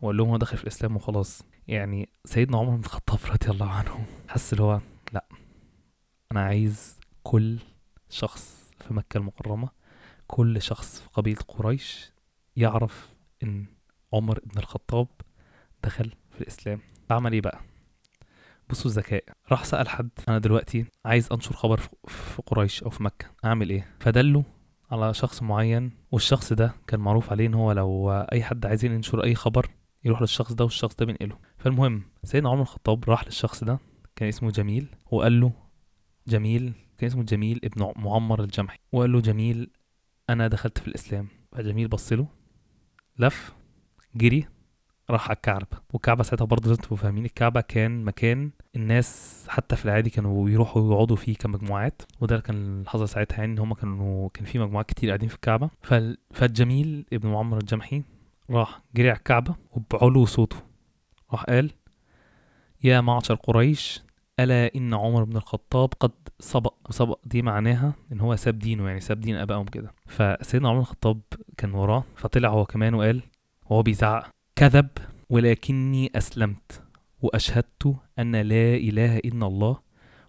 وقال 0.00 0.16
لهم 0.16 0.28
هو 0.28 0.36
داخل 0.36 0.56
في 0.56 0.62
الإسلام 0.62 0.96
وخلاص 0.96 1.42
يعني 1.68 2.08
سيدنا 2.24 2.58
عمر 2.58 2.76
بن 2.76 2.84
الخطاب 2.84 3.18
رضي 3.32 3.50
الله 3.50 3.70
عنه 3.70 4.06
حس 4.28 4.52
اللي 4.52 4.64
هو 4.64 4.80
لا 5.12 5.24
أنا 6.32 6.40
عايز 6.44 7.00
كل 7.22 7.58
شخص 8.10 8.70
في 8.80 8.94
مكة 8.94 9.18
المكرمة 9.18 9.68
كل 10.26 10.62
شخص 10.62 11.00
في 11.00 11.08
قبيلة 11.12 11.40
قريش 11.48 12.12
يعرف 12.56 13.14
إن 13.42 13.66
عمر 14.12 14.40
بن 14.44 14.58
الخطاب 14.58 15.08
دخل 15.84 16.12
في 16.30 16.40
الإسلام 16.40 16.80
عمل 17.10 17.32
إيه 17.32 17.40
بقى؟ 17.40 17.60
بصوا 18.70 18.90
الذكاء 18.90 19.24
راح 19.50 19.64
سأل 19.64 19.88
حد 19.88 20.08
أنا 20.28 20.38
دلوقتي 20.38 20.84
عايز 21.04 21.28
أنشر 21.32 21.52
خبر 21.52 21.80
في 22.08 22.42
قريش 22.46 22.82
أو 22.82 22.90
في 22.90 23.02
مكة 23.02 23.26
أعمل 23.44 23.70
إيه؟ 23.70 23.88
فدله 24.00 24.44
على 24.90 25.14
شخص 25.14 25.42
معين 25.42 25.90
والشخص 26.12 26.52
ده 26.52 26.74
كان 26.86 27.00
معروف 27.00 27.32
عليه 27.32 27.46
إن 27.46 27.54
هو 27.54 27.72
لو 27.72 28.12
أي 28.12 28.42
حد 28.42 28.66
عايز 28.66 28.84
ينشر 28.84 29.24
أي 29.24 29.34
خبر 29.34 29.70
يروح 30.04 30.20
للشخص 30.20 30.52
ده 30.52 30.64
والشخص 30.64 30.96
ده 30.96 31.06
بينقله. 31.06 31.38
فالمهم 31.58 32.02
سيدنا 32.24 32.48
عمر 32.50 32.62
الخطاب 32.62 33.10
راح 33.10 33.24
للشخص 33.24 33.64
ده 33.64 33.78
كان 34.16 34.28
اسمه 34.28 34.50
جميل 34.50 34.86
وقال 35.10 35.40
له 35.40 35.52
جميل 36.28 36.72
كان 36.98 37.06
اسمه 37.10 37.22
جميل 37.22 37.60
ابن 37.64 37.92
معمر 37.96 38.42
الجمحي 38.42 38.78
وقال 38.92 39.12
له 39.12 39.20
جميل 39.20 39.70
أنا 40.30 40.48
دخلت 40.48 40.78
في 40.78 40.88
الإسلام. 40.88 41.28
فجميل 41.52 41.88
بص 41.88 42.12
له 42.12 42.26
لف 43.18 43.54
جري 44.14 44.46
راح 45.10 45.28
على 45.28 45.36
الكعبة. 45.36 45.66
والكعبة 45.92 46.22
ساعتها 46.22 46.44
برضه 46.44 46.68
لازم 46.68 46.82
تبقوا 46.82 46.96
فاهمين 46.96 47.24
الكعبة 47.24 47.60
كان 47.60 48.04
مكان 48.04 48.50
الناس 48.76 49.44
حتى 49.48 49.76
في 49.76 49.84
العادي 49.84 50.10
كانوا 50.10 50.50
يروحوا 50.50 50.92
يقعدوا 50.92 51.16
فيه 51.16 51.34
كمجموعات. 51.34 52.02
وده 52.20 52.40
كان 52.40 52.56
اللي 52.56 52.90
حصل 52.90 53.08
ساعتها 53.08 53.38
يعني 53.38 53.52
إن 53.52 53.58
هم 53.58 53.74
كانوا 53.74 54.28
كان 54.28 54.44
في 54.44 54.58
مجموعات 54.58 54.88
كتير 54.88 55.08
قاعدين 55.10 55.28
في 55.28 55.34
الكعبة. 55.34 55.70
فال... 55.82 56.18
فالجميل 56.30 57.06
ابن 57.12 57.28
معمر 57.28 57.58
الجمحي 57.58 58.02
راح 58.50 58.82
على 58.98 59.12
الكعبة 59.12 59.54
وبعلو 59.72 60.26
صوته. 60.26 60.56
راح 61.32 61.44
قال 61.44 61.70
يا 62.84 63.00
معشر 63.00 63.34
قريش 63.34 64.02
ألا 64.40 64.74
إن 64.76 64.94
عمر 64.94 65.24
بن 65.24 65.36
الخطاب 65.36 65.88
قد 66.00 66.12
سبق 66.40 66.74
سبق 66.90 67.18
دي 67.24 67.42
معناها 67.42 67.94
إن 68.12 68.20
هو 68.20 68.36
ساب 68.36 68.58
دينه 68.58 68.88
يعني 68.88 69.00
ساب 69.00 69.20
دين 69.20 69.36
آبائهم 69.36 69.64
كده. 69.64 69.92
فسيدنا 70.06 70.68
عمر 70.68 70.78
بن 70.78 70.82
الخطاب 70.82 71.20
كان 71.56 71.74
وراه 71.74 72.04
فطلع 72.16 72.48
هو 72.48 72.64
كمان 72.64 72.94
وقال 72.94 73.22
وهو 73.66 73.82
بيزعق 73.82 74.28
كذب 74.56 74.88
ولكني 75.30 76.10
أسلمت 76.14 76.82
وأشهدت 77.22 77.96
أن 78.18 78.36
لا 78.36 78.74
إله 78.74 79.18
إلا 79.18 79.46
الله 79.46 79.78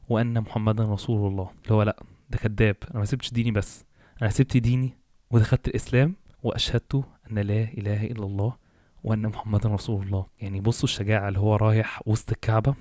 وأن 0.10 0.42
محمدا 0.42 0.86
رسول 0.86 1.32
الله. 1.32 1.50
اللي 1.64 1.74
هو 1.76 1.84
لأ 1.84 2.04
ده 2.30 2.38
كذاب 2.38 2.76
أنا 2.92 3.00
ما 3.00 3.06
سبتش 3.06 3.34
ديني 3.34 3.52
بس 3.52 3.86
أنا 4.22 4.30
سبت 4.30 4.58
ديني 4.58 4.98
ودخلت 5.32 5.68
الإسلام 5.68 6.16
وأشهدت 6.44 7.04
أن 7.32 7.40
لا 7.40 7.64
إله 7.64 8.06
إلا 8.06 8.24
الله 8.26 8.58
وأن 9.04 9.28
محمدا 9.28 9.70
رسول 9.70 10.04
الله. 10.06 10.26
يعني 10.42 10.62
بصوا 10.62 10.84
الشجاعة 10.84 11.28
اللي 11.28 11.40
هو 11.40 11.56
رايح 11.56 12.02
وسط 12.06 12.32
الكعبة 12.32 12.76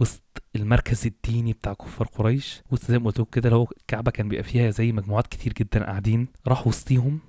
وسط 0.00 0.42
المركز 0.56 1.06
الديني 1.06 1.52
بتاع 1.52 1.72
كفار 1.72 2.06
قريش 2.06 2.62
وسط 2.70 2.84
زي 2.90 2.98
ما 2.98 3.04
قلت 3.10 3.34
كده 3.34 3.50
لو 3.50 3.68
الكعبة 3.80 4.10
كان 4.10 4.28
بيبقى 4.28 4.44
فيها 4.44 4.70
زي 4.70 4.92
مجموعات 4.92 5.26
كتير 5.26 5.52
جدا 5.52 5.84
قاعدين. 5.84 6.28
راح 6.48 6.66
وسطيهم 6.66 7.20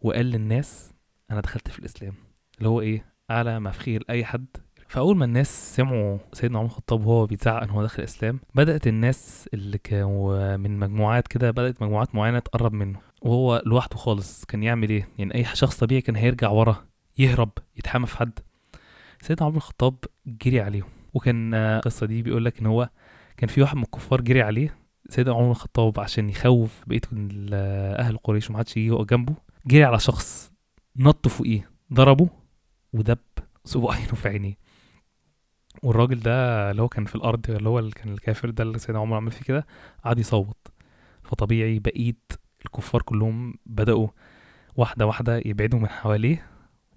وقال 0.00 0.26
للناس 0.26 0.92
أنا 1.30 1.40
دخلت 1.40 1.68
في 1.68 1.78
الإسلام. 1.78 2.14
اللي 2.58 2.68
هو 2.68 2.80
إيه؟ 2.80 3.04
أعلى 3.30 3.60
ما 3.60 3.70
في 3.70 3.80
خيل 3.80 4.04
أي 4.10 4.24
حد. 4.24 4.46
فأول 4.88 5.16
ما 5.16 5.24
الناس 5.24 5.76
سمعوا 5.76 6.18
سيدنا 6.32 6.58
عمر 6.58 6.66
الخطاب 6.66 7.06
وهو 7.06 7.26
بيزعق 7.26 7.62
إن 7.62 7.70
هو 7.70 7.82
داخل 7.82 7.98
الإسلام 8.02 8.40
بدأت 8.54 8.86
الناس 8.86 9.48
اللي 9.54 9.78
كانوا 9.78 10.56
من 10.56 10.78
مجموعات 10.78 11.28
كده 11.28 11.50
بدأت 11.50 11.82
مجموعات 11.82 12.14
معينة 12.14 12.38
تقرب 12.38 12.72
منه. 12.72 12.98
وهو 13.20 13.62
لوحده 13.66 13.96
خالص 13.96 14.44
كان 14.44 14.62
يعمل 14.62 14.88
إيه؟ 14.88 15.08
يعني 15.18 15.34
أي 15.34 15.44
شخص 15.44 15.78
طبيعي 15.78 16.00
كان 16.00 16.16
هيرجع 16.16 16.48
ورا 16.50 16.84
يهرب 17.18 17.50
يتحامى 17.76 18.06
في 18.06 18.16
حد. 18.16 18.38
سيدنا 19.20 19.46
عمر 19.46 19.56
الخطاب 19.56 19.94
جري 20.26 20.60
عليهم 20.60 20.88
وكان 21.14 21.54
آه، 21.54 21.76
القصة 21.76 22.06
دي 22.06 22.22
بيقول 22.22 22.44
لك 22.44 22.58
إن 22.60 22.66
هو 22.66 22.90
كان 23.36 23.48
في 23.48 23.62
واحد 23.62 23.76
من 23.76 23.82
الكفار 23.82 24.20
جري 24.20 24.42
عليه 24.42 24.76
سيدنا 25.08 25.34
عمر 25.34 25.50
الخطاب 25.50 26.00
عشان 26.00 26.30
يخوف 26.30 26.84
بقية 26.86 27.00
ال- 27.12 27.54
أهل 28.00 28.16
قريش 28.16 28.50
ومحدش 28.50 28.76
يجي 28.76 28.86
يقف 28.86 29.04
جنبه 29.06 29.34
جري 29.66 29.84
على 29.84 29.98
شخص 30.00 30.52
نط 30.96 31.28
فوقيه 31.28 31.70
ضربه 31.92 32.28
ودب 32.92 33.18
صباعينه 33.64 34.14
في 34.22 34.28
عينيه. 34.28 34.54
والراجل 35.82 36.20
ده 36.20 36.70
اللي 36.70 36.82
هو 36.82 36.88
كان 36.88 37.04
في 37.04 37.14
الأرض 37.14 37.50
اللي 37.50 37.68
هو 37.68 37.78
اللي 37.78 37.90
كان 37.90 38.12
الكافر 38.12 38.50
ده 38.50 38.64
اللي 38.64 38.78
سيدنا 38.78 38.98
عمر 39.00 39.16
عمل 39.16 39.30
فيه 39.30 39.44
كده 39.44 39.66
قعد 40.04 40.18
يصوت. 40.18 40.68
فطبيعي 41.24 41.78
بقيت 41.78 42.32
الكفار 42.66 43.02
كلهم 43.02 43.54
بدأوا 43.66 44.08
واحدة 44.76 45.06
واحدة 45.06 45.42
يبعدوا 45.46 45.78
من 45.78 45.88
حواليه. 45.88 46.46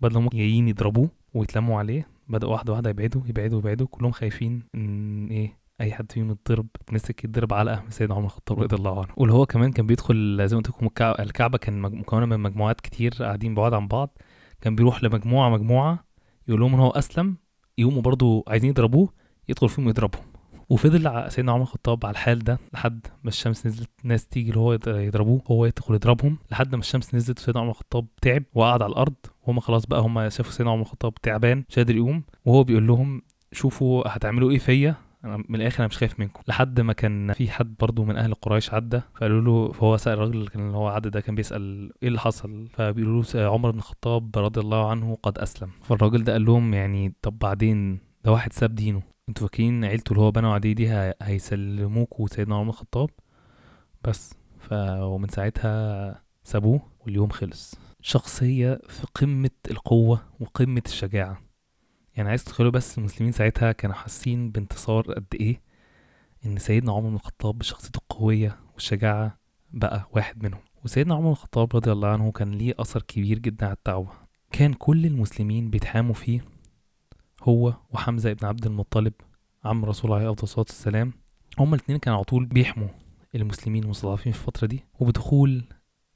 بدل 0.02 0.18
هم 0.18 0.30
جايين 0.30 0.68
يضربوه 0.68 1.10
ويتلموا 1.34 1.80
عليه 1.80 2.08
بدأوا 2.28 2.52
واحدة 2.52 2.74
واحدة 2.74 2.90
يبعدوا 2.90 3.22
يبعدوا 3.28 3.60
يبعدوا. 3.60 3.88
كلهم 3.92 4.12
خايفين 4.12 4.64
إن 4.76 5.28
إيه 5.28 5.64
أي 5.82 5.94
حد 5.94 6.12
فيهم 6.12 6.32
يتضرب 6.32 6.68
يتمسك 6.82 7.24
يتضرب 7.24 7.54
علقه 7.54 7.82
من 7.82 7.90
سيدنا 7.90 8.16
عمر 8.16 8.26
الخطاب 8.26 8.60
رضي 8.62 8.76
الله 8.76 9.00
عنه. 9.00 9.14
واللي 9.18 9.34
هو 9.34 9.46
كمان 9.46 9.72
كان 9.72 9.88
بيدخل 9.88 10.48
زي 10.48 10.56
ما 10.56 10.62
قلت 10.62 10.70
لكم 10.70 10.90
الكعبة 11.20 11.58
كان 11.58 11.82
مكونة 11.82 12.26
من 12.26 12.40
مجموعات 12.40 12.82
كتير 12.82 13.14
قاعدين 13.20 13.56
بعاد 13.56 13.74
عن 13.74 13.88
بعض. 13.88 14.18
كان 14.62 14.76
بيروح 14.76 15.04
لمجموعة 15.04 15.50
مجموعة 15.50 16.06
يقول 16.48 16.60
لهم 16.60 16.74
إن 16.74 16.80
هو 16.80 16.90
أسلم 16.90 17.38
يقوموا 17.78 18.02
برضو 18.02 18.44
عايزين 18.48 18.70
يضربوه 18.70 19.14
يدخل 19.50 19.70
فيهم 19.70 19.90
يضربهم 19.90 20.24
وفضل 20.70 21.32
سيدنا 21.32 21.52
عمر 21.52 21.62
الخطاب 21.62 22.06
على 22.06 22.12
الحال 22.12 22.40
ده 22.40 22.60
لحد 22.74 23.08
ما 23.24 23.30
الشمس 23.30 23.66
نزلت 23.68 23.90
ناس 24.04 24.28
تيجي 24.28 24.50
اللي 24.50 24.60
هو 24.60 24.78
يض- 24.78 24.88
يضربوه 24.88 25.42
هو 25.48 25.66
يدخل 25.66 25.94
يضربهم 25.96 26.38
لحد 26.52 26.76
ما 26.76 26.82
الشمس 26.82 27.16
نزلت 27.16 27.40
وسيدنا 27.40 27.62
عمر 27.62 27.72
الخطاب 27.72 28.06
تعب 28.22 28.44
وقعد 28.54 28.82
على 28.82 28.92
الأرض. 28.92 29.14
وهم 29.44 29.60
خلاص 29.60 29.86
بقى 29.86 30.02
هم 30.02 30.30
شافوا 30.30 30.52
سيدنا 30.52 30.72
عمر 30.72 30.82
الخطاب 30.82 31.14
تعبان 31.16 31.64
مش 31.70 31.76
قادر 31.76 31.96
يقوم 31.96 32.24
وهو 32.46 32.64
بيقول 32.64 32.88
لهم 32.88 33.22
شوفوا 33.52 34.04
هتعملوا 34.08 34.52
إيه 34.52 34.58
فيا؟ 34.58 34.96
أنا 35.26 35.38
من 35.38 35.56
الآخر 35.56 35.80
أنا 35.80 35.88
مش 35.88 35.98
خايف 35.98 36.20
منكم. 36.20 36.42
لحد 36.48 36.80
ما 36.82 36.94
كان 36.94 37.34
في 37.34 37.50
حد 37.52 37.76
برضو 37.80 38.04
من 38.04 38.18
أهل 38.18 38.34
قريش 38.34 38.74
عدى 38.74 39.02
فقالوا 39.16 39.42
له 39.42 39.72
فهو 39.72 39.98
سأل 39.98 40.14
الراجل 40.14 40.34
اللي 40.38 40.50
كان 40.50 40.72
هو 40.76 40.88
عدى 40.88 41.10
ده 41.10 41.22
كان 41.22 41.36
بيسأل 41.36 41.92
إيه 42.04 42.08
اللي 42.08 42.20
حصل؟ 42.20 42.68
فبيقولوا 42.74 43.24
له 43.36 43.42
عمر 43.54 43.72
بن 43.72 43.78
الخطاب 43.78 44.38
رضي 44.38 44.60
الله 44.62 44.90
عنه 44.90 45.18
قد 45.24 45.38
أسلم. 45.38 45.70
فالراجل 45.84 46.24
ده 46.24 46.32
قال 46.34 46.46
لهم 46.46 46.74
يعني 46.74 47.14
طب 47.22 47.40
بعدين 47.40 48.00
ده 48.26 48.32
واحد 48.32 48.54
ساب 48.54 48.76
دينه. 48.76 49.02
أنتوا 49.30 49.48
فاكرين 49.48 49.86
عيلته 49.86 50.12
اللي 50.12 50.22
هو 50.22 50.32
بنوا 50.32 50.54
عليه 50.54 50.74
دي 50.74 51.14
هيسلموكوا 51.22 52.28
سيدنا 52.28 52.56
عمر 52.56 52.70
الخطاب. 52.70 53.10
بس 54.04 54.34
ف 54.60 54.74
ومن 55.02 55.28
ساعتها 55.28 56.24
سابوه 56.44 56.82
واليوم 57.00 57.30
خلص. 57.30 57.76
شخصية 58.02 58.80
في 58.90 59.08
قمة 59.16 59.50
القوة 59.72 60.22
وقمة 60.40 60.82
الشجاعة. 60.86 61.42
يعني 62.16 62.30
عايز 62.30 62.44
تدخلوا 62.44 62.72
بس 62.72 62.98
المسلمين 62.98 63.32
ساعتها 63.34 63.72
كانوا 63.72 63.96
حاسين 63.96 64.52
بانتصار 64.52 65.14
قد 65.14 65.26
إيه؟ 65.34 65.62
إن 66.46 66.58
سيدنا 66.58 66.92
عمر 66.92 67.10
بن 67.10 67.16
الخطاب 67.16 67.58
بشخصيته 67.58 67.98
القوية 67.98 68.60
والشجاعة 68.74 69.38
بقى 69.72 70.08
واحد 70.14 70.44
منهم. 70.44 70.62
وسيدنا 70.86 71.14
عمر 71.16 71.26
بن 71.26 71.32
الخطاب 71.32 71.76
رضي 71.76 71.92
الله 71.92 72.08
عنه 72.08 72.32
كان 72.32 72.52
ليه 72.52 72.74
أثر 72.80 73.02
كبير 73.02 73.40
جدا 73.40 73.66
على 73.66 73.76
الدعوة. 73.76 74.14
كان 74.52 74.74
كل 74.74 75.06
المسلمين 75.06 75.70
بيتحاموا 75.70 76.14
فيه 76.14 76.46
هو 77.44 77.74
وحمزة 77.94 78.34
بن 78.34 78.48
عبد 78.48 78.66
المطلب 78.66 79.14
عم 79.64 79.86
رسول 79.86 80.12
الله 80.12 80.22
عليه 80.24 80.32
الصلاة 80.44 80.66
والسلام 80.70 81.14
هما 81.60 81.76
الاتنين 81.76 81.98
كانوا 82.00 82.18
على 82.18 82.24
طول 82.26 82.46
بيحموا 82.46 82.88
المسلمين 83.36 83.84
المستضعفين 83.84 84.34
في 84.34 84.40
الفترة 84.40 84.68
دي. 84.68 84.84
وبدخول 85.00 85.64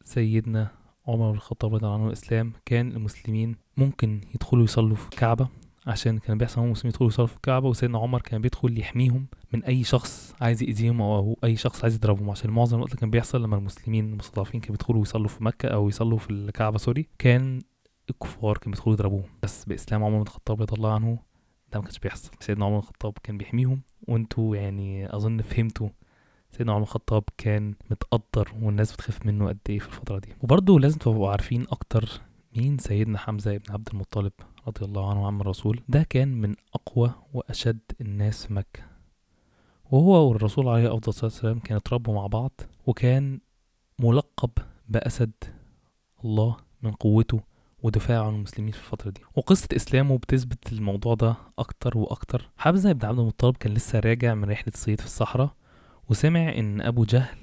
سيدنا 0.04 0.68
عمر 1.08 1.30
بن 1.32 1.36
الخطاب 1.36 1.74
رضي 1.74 1.86
الله 1.86 1.98
عنه 1.98 2.08
الإسلام 2.08 2.54
كان 2.66 2.92
المسلمين 2.92 3.56
ممكن 3.78 4.22
يدخلوا 4.36 4.64
يصلوا 4.64 4.96
في 4.96 5.06
الكعبة 5.06 5.48
عشان 5.88 6.18
كان 6.18 6.38
بيحصل 6.38 6.62
هم 6.62 6.66
المسلمين 6.68 6.90
يدخلوا 6.90 7.10
يصلوا 7.10 7.28
في 7.28 7.36
الكعبة 7.36 7.68
وسيدنا 7.70 7.98
عمر 8.00 8.22
كان 8.22 8.42
بيدخل 8.42 8.80
يحميهم 8.80 9.28
من 9.54 9.64
أي 9.64 9.84
شخص 9.84 10.36
عايز 10.42 10.64
يأذيهم 10.64 11.02
أو 11.02 11.38
أي 11.44 11.56
شخص 11.56 11.84
عايز 11.84 11.96
يضربهم. 11.96 12.30
عشان 12.30 12.50
معظم 12.50 12.78
الوقت 12.78 12.96
كان 12.96 13.10
بيحصل 13.10 13.44
لما 13.44 13.58
المسلمين 13.58 14.10
المستضعفين 14.14 14.62
كانوا 14.62 14.76
بيدخلوا 14.78 15.02
يصلوا 15.02 15.28
في 15.28 15.44
مكة 15.44 15.70
أو 15.70 15.88
يصلوا 15.90 16.18
في 16.18 16.30
الكعبة 16.30 16.78
سوري 16.78 17.08
كان 17.20 17.62
الكفار 18.10 18.58
كانوا 18.58 18.76
بيدخلوا 18.76 18.96
يضربوهم. 18.96 19.30
بس 19.44 19.66
بإسلام 19.66 20.04
عمر 20.04 20.16
بن 20.16 20.22
الخطاب 20.22 20.62
رضي 20.62 20.74
الله 20.76 20.94
عنه 20.94 21.20
ده 21.74 21.80
ما 21.80 21.86
كانش 21.86 22.00
بيحصل. 22.00 22.32
سيدنا 22.40 22.66
عمر 22.66 22.76
بن 22.76 22.84
الخطاب 22.84 23.14
كان 23.24 23.38
بيحميهم 23.38 23.82
وانتوا 24.08 24.56
يعني 24.56 25.16
أظن 25.16 25.42
فهمتوا 25.42 25.90
سيدنا 26.52 26.74
عمر 26.74 26.84
الخطاب 26.84 27.24
كان 27.38 27.76
متقدر 27.92 28.52
والناس 28.62 28.94
بتخاف 28.94 29.26
منه 29.26 29.48
قد 29.48 29.58
إيه 29.70 29.80
في 29.80 29.88
الفترة 29.88 30.20
دي. 30.20 30.30
وبرضه 30.42 30.80
لازم 30.80 30.98
تبقوا 30.98 31.32
عارفين 31.32 31.66
أكتر 31.72 32.22
مين 32.56 32.78
سيدنا 32.78 33.18
حمزة 33.18 33.58
بن 33.58 33.72
عبد 33.74 33.90
المطلب 33.94 34.32
رضي 34.68 34.86
الله 34.86 35.10
عنه 35.10 35.28
عم 35.28 35.42
الرسول. 35.42 35.82
ده 35.90 36.04
كان 36.10 36.42
من 36.42 36.56
أقوى 36.76 37.12
وأشد 37.34 37.80
الناس 38.02 38.46
في 38.46 38.54
مكة. 38.54 38.84
وهو 39.92 40.30
والرسول 40.30 40.68
عليه 40.68 40.94
أفضل 40.94 41.08
الصلاة 41.08 41.26
والسلام 41.26 41.60
كانوا 41.60 41.80
اتربوا 41.82 42.14
مع 42.16 42.28
بعض 42.28 42.52
وكان 42.86 43.40
ملقب 44.00 44.50
بأسد 44.90 45.32
الله 46.26 46.58
من 46.82 46.92
قوته. 46.92 47.40
ودفاعه 47.88 48.24
عن 48.27 48.36
المسلمين 48.36 48.72
في 48.72 48.79
الفترة 48.79 49.10
دي. 49.10 49.22
وقصة 49.36 49.67
إسلامه 49.75 50.17
بتثبت 50.17 50.72
الموضوع 50.74 51.13
ده 51.15 51.36
أكتر 51.60 51.98
وأكتر. 51.98 52.50
حمزة 52.58 52.91
بن 52.91 53.06
عبد 53.06 53.20
المطلب 53.20 53.58
كان 53.58 53.74
لسه 53.74 54.00
راجع 54.00 54.34
من 54.34 54.50
رحلة 54.50 54.74
صيد 54.75 55.00
في 55.00 55.06
الصحراء 55.06 55.53
وسمع 56.10 56.50
إن 56.58 56.82
أبو 56.82 57.03
جهل 57.03 57.38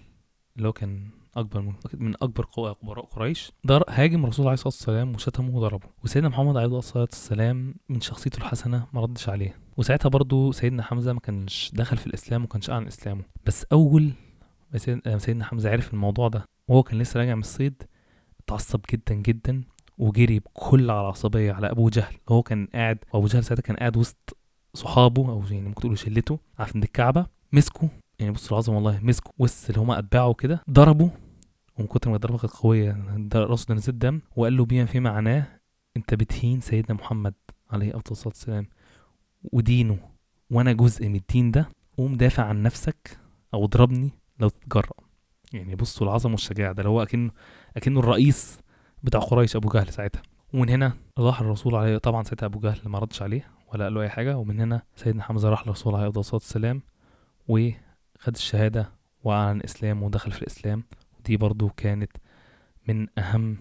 اللي 0.56 0.68
هو 0.68 0.72
كان 0.72 1.08
أكبر 1.36 1.60
من, 1.94 2.14
أكبر 2.22 2.44
قوى 2.52 2.74
كبراء 2.74 3.04
قريش 3.04 3.52
در 3.64 3.84
هاجم 3.88 4.24
الرسول 4.24 4.46
عليه 4.46 4.54
الصلاة 4.54 4.66
والسلام 4.68 5.14
وشتمه 5.14 5.56
وضربه. 5.56 5.88
وسيدنا 6.04 6.28
محمد 6.28 6.56
عليه 6.56 6.78
الصلاة 6.78 7.02
والسلام 7.02 7.74
من 7.88 8.00
شخصيته 8.00 8.36
الحسنة 8.38 8.86
ما 8.92 9.00
ردش 9.00 9.28
عليه 9.28 9.56
وساعتها 9.76 10.08
برضو 10.08 10.52
سيدنا 10.52 10.82
حمزة 10.82 11.12
ما 11.12 11.20
كانش 11.20 11.70
دخل 11.74 11.96
في 11.96 12.06
الإسلام 12.06 12.40
وما 12.40 12.48
كانش 12.48 12.70
أعلن 12.70 12.86
إسلامه. 12.86 13.22
بس 13.46 13.66
أول 13.72 14.12
ما 14.72 14.78
سيد- 14.78 15.00
ما 15.06 15.18
سيدنا 15.18 15.44
حمزة 15.44 15.70
عرف 15.70 15.94
الموضوع 15.94 16.28
ده 16.28 16.44
وهو 16.68 16.82
كان 16.82 16.98
لسه 16.98 17.20
راجع 17.20 17.34
من 17.34 17.40
الصيد 17.40 17.82
اتعصب 18.44 18.80
جدا 18.92 19.14
جدا 19.14 19.64
وجري 19.98 20.38
بكل 20.38 20.90
عصبية 20.90 21.52
على 21.52 21.70
أبو 21.70 21.88
جهل. 21.88 22.14
هو 22.28 22.42
كان 22.42 22.68
قاعد 22.74 22.98
وأبو 23.12 23.26
جهل 23.26 23.44
ساعتها 23.44 23.62
كان 23.62 23.76
قاعد 23.76 23.96
وسط 23.96 24.36
صحابه 24.74 25.28
أو 25.28 25.42
يعني 25.50 25.68
ممكن 25.68 25.80
تقولوا 25.80 25.96
شلته 25.96 26.38
عند 26.58 26.82
الكعبة 26.82 27.26
مسكوا 27.52 27.88
يعني 28.18 28.32
بصوا 28.32 28.50
العظمة 28.50 28.76
والله 28.76 29.00
مسكوا 29.02 29.32
وسط 29.38 29.68
اللي 29.70 29.80
هما 29.80 29.98
أتباعه 29.98 30.34
كده 30.34 30.62
ضربوا 30.70 31.08
ومن 31.78 31.86
كتر 31.86 32.10
ما 32.10 32.16
الضربة 32.16 32.38
كانت 32.38 32.52
قوية 32.52 32.90
ده 33.16 33.40
رأسه 33.40 33.66
ده 33.68 33.74
نزل 33.74 33.98
دم. 33.98 34.20
وقال 34.36 34.56
له 34.56 34.64
بما 34.64 34.84
في 34.84 35.00
معناه 35.00 35.46
أنت 35.96 36.14
بتهين 36.14 36.60
سيدنا 36.60 36.94
محمد 36.94 37.34
عليه 37.70 37.96
أفضل 37.96 38.10
الصلاة 38.10 38.28
والسلام 38.28 38.66
ودينه. 39.52 39.98
وأنا 40.50 40.72
جزء 40.72 41.08
من 41.08 41.16
الدين 41.16 41.50
ده. 41.50 41.68
قوم 41.98 42.14
دافع 42.16 42.42
عن 42.44 42.62
نفسك 42.62 43.18
أو 43.54 43.64
اضربني 43.64 44.10
لو 44.40 44.48
تتجرأ 44.48 44.92
يعني 45.52 45.74
بصوا 45.74 46.06
العظمة 46.06 46.32
والشجاعة 46.32 46.72
ده 46.72 46.78
اللي 46.80 46.88
هو 46.90 47.02
أكنه 47.02 47.30
أكنه 47.76 48.00
الرئيس 48.00 48.58
بتاع 49.04 49.20
قريش 49.20 49.56
أبو 49.56 49.68
جهل 49.68 49.88
ساعتها. 49.92 50.22
ومن 50.52 50.68
هنا 50.68 50.92
راح 51.18 51.40
الرسول 51.40 51.74
عليه 51.74 51.98
طبعا 51.98 52.22
ساعتها 52.22 52.46
أبو 52.46 52.60
جهل 52.60 52.80
ما 52.86 52.98
ردش 52.98 53.22
عليه 53.22 53.50
ولا 53.72 53.84
قال 53.84 53.94
له 53.94 54.02
أي 54.02 54.08
حاجة. 54.08 54.36
ومن 54.36 54.60
هنا 54.60 54.82
سيدنا 54.96 55.22
حمزة 55.22 55.48
راح 55.48 55.62
للرسول 55.62 55.94
عليه 55.94 56.08
الصلاة 56.08 56.34
والسلام 56.34 56.82
وخد 57.48 58.34
الشهادة 58.34 58.92
وأعلن 59.24 59.56
الإسلام 59.58 60.02
ودخل 60.02 60.32
في 60.32 60.42
الإسلام. 60.42 60.84
ودي 61.20 61.36
برضو 61.36 61.68
كانت 61.68 62.10
من 62.88 63.06
أهم 63.18 63.56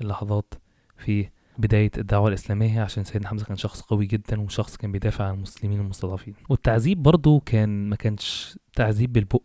اللحظات 0.00 0.54
في 0.96 1.28
بداية 1.58 1.90
الدعوة 1.98 2.28
الإسلامية 2.28 2.80
عشان 2.82 3.04
سيدنا 3.04 3.28
حمزة 3.28 3.44
كان 3.46 3.56
شخص 3.56 3.80
قوي 3.80 4.06
جدا 4.06 4.40
وشخص 4.40 4.76
كان 4.76 4.92
بيدافع 4.92 5.24
عن 5.24 5.34
المسلمين 5.34 5.80
المستضعفين. 5.80 6.34
والتعذيب 6.48 7.02
برضو 7.02 7.40
كان 7.40 7.88
ما 7.88 7.96
كانش 7.96 8.58
تعذيب 8.76 9.12
بالبق 9.12 9.42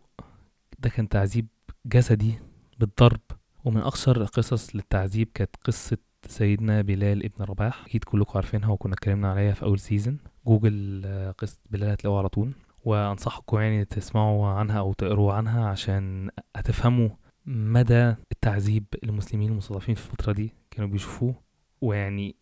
ده 0.78 0.90
كان 0.90 1.08
تعذيب 1.08 1.46
جسدي 1.86 2.34
بالضرب. 2.78 3.20
ومن 3.64 3.80
أكثر 3.80 4.20
القصص 4.20 4.76
للتعذيب 4.76 5.28
كانت 5.34 5.56
قصة 5.64 5.98
سيدنا 6.26 6.82
بلال 6.82 7.24
ابن 7.24 7.44
رباح. 7.44 7.84
أكيد 7.84 8.04
كلكم 8.04 8.32
عارفينها 8.34 8.68
وكنا 8.68 8.94
اتكلمنا 8.94 9.30
عليها 9.30 9.52
في 9.52 9.62
أول 9.62 9.78
season 9.78 10.18
جوجلوا 10.46 11.30
قصة 11.30 11.58
بلال 11.70 11.88
هتلاقوها 11.88 12.18
على 12.18 12.28
طول. 12.28 12.52
وأنصحكم 12.84 13.58
يعني 13.60 13.84
تسمعوا 13.84 14.46
عنها 14.48 14.78
أو 14.78 14.92
تقروا 14.92 15.32
عنها 15.32 15.68
عشان 15.68 16.30
هتفهموا 16.56 17.08
مدى 17.46 18.14
التعذيب 18.32 18.84
المسلمين 19.04 19.50
المستضعفين 19.52 19.94
في 19.94 20.10
الفترة 20.10 20.32
دي. 20.32 20.52
كانوا 20.70 20.90
بيشوفوه 20.90 21.34
ويعني 21.80 22.36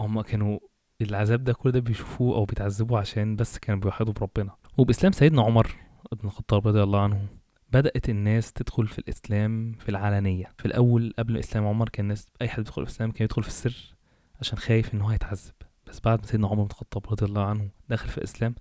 هما 0.00 0.22
كانوا 0.22 0.58
العذاب 1.00 1.44
ده 1.44 1.52
كل 1.52 1.70
ده 1.72 1.80
بيشوفوه 1.80 2.36
أو 2.36 2.44
بيتعذبوا 2.44 2.98
عشان 2.98 3.36
بس 3.36 3.58
كانوا 3.58 3.80
بيوحدوا 3.80 4.12
بربنا. 4.12 4.50
وبإسلام 4.78 5.12
سيدنا 5.12 5.42
عمر 5.42 5.76
بن 6.12 6.28
الخطاب 6.28 6.68
رضي 6.68 6.82
الله 6.82 7.00
عنه 7.00 7.26
بدأت 7.72 8.08
الناس 8.08 8.52
تدخل 8.52 8.86
في 8.86 8.98
الإسلام 8.98 9.72
في 9.72 9.88
العلانية 9.88 10.52
في 10.58 10.66
الأول 10.66 11.14
قبل 11.18 11.36
إسلام 11.38 11.66
عمر 11.66 11.88
كان 11.88 12.04
الناس 12.04 12.26
أي 12.42 12.48
حد 12.48 12.58
يدخل 12.58 12.72
في 12.86 12.90
الإسلام 12.90 13.10
كان 13.10 13.24
يدخل 13.24 13.42
في 13.42 13.48
السر 13.48 13.94
عشان 14.40 14.58
خايف 14.58 14.94
إن 14.94 15.00
هو 15.00 15.08
هيتعذب 15.08 15.52
بس 15.86 16.00
بعد 16.00 16.20
ما 16.20 16.26
سيدنا 16.26 16.46
عمر 16.48 16.62
بن 16.62 16.70
الخطاب 16.70 17.06
رضي 17.10 17.26
الله 17.26 17.44
عنه 17.44 17.68
دخل 17.88 18.08
في 18.08 18.18
الإسلام 18.18 18.54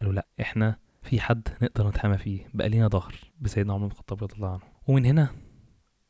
قالوا 0.00 0.14
لأ 0.14 0.26
إحنا 0.40 0.76
في 1.02 1.20
حد 1.20 1.48
نقدر 1.62 1.88
نتحامى 1.88 2.18
فيه 2.18 2.48
بقى 2.54 2.68
لينا 2.68 2.88
ظهر 2.88 3.14
بسيدنا 3.40 3.72
عمر 3.72 3.86
بن 3.86 3.92
الخطاب 3.92 4.22
رضي 4.22 4.34
الله 4.36 4.48
عنه. 4.52 4.60
ومن 4.86 5.06
هنا 5.06 5.28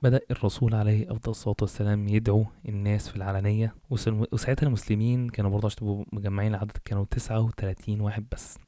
بدأ 0.02 0.20
الرسول 0.30 0.74
عليه 0.74 1.12
أفضل 1.12 1.30
الصلاة 1.30 1.56
والسلام 1.60 2.08
يدعو 2.08 2.46
الناس 2.68 3.08
في 3.08 3.16
العلنية. 3.16 3.74
وساعتها 3.90 4.66
المسلمين 4.66 5.28
كانوا 5.28 5.50
برضه 5.50 5.66
عشان 5.66 6.04
مجمعين 6.12 6.54
العدد 6.54 6.76
كانوا 6.84 7.04
39 7.10 8.00
واحد 8.00 8.26
بس. 8.32 8.58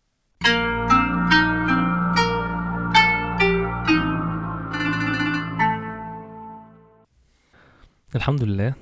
الحمد 8.17 8.43
لله. 8.43 8.75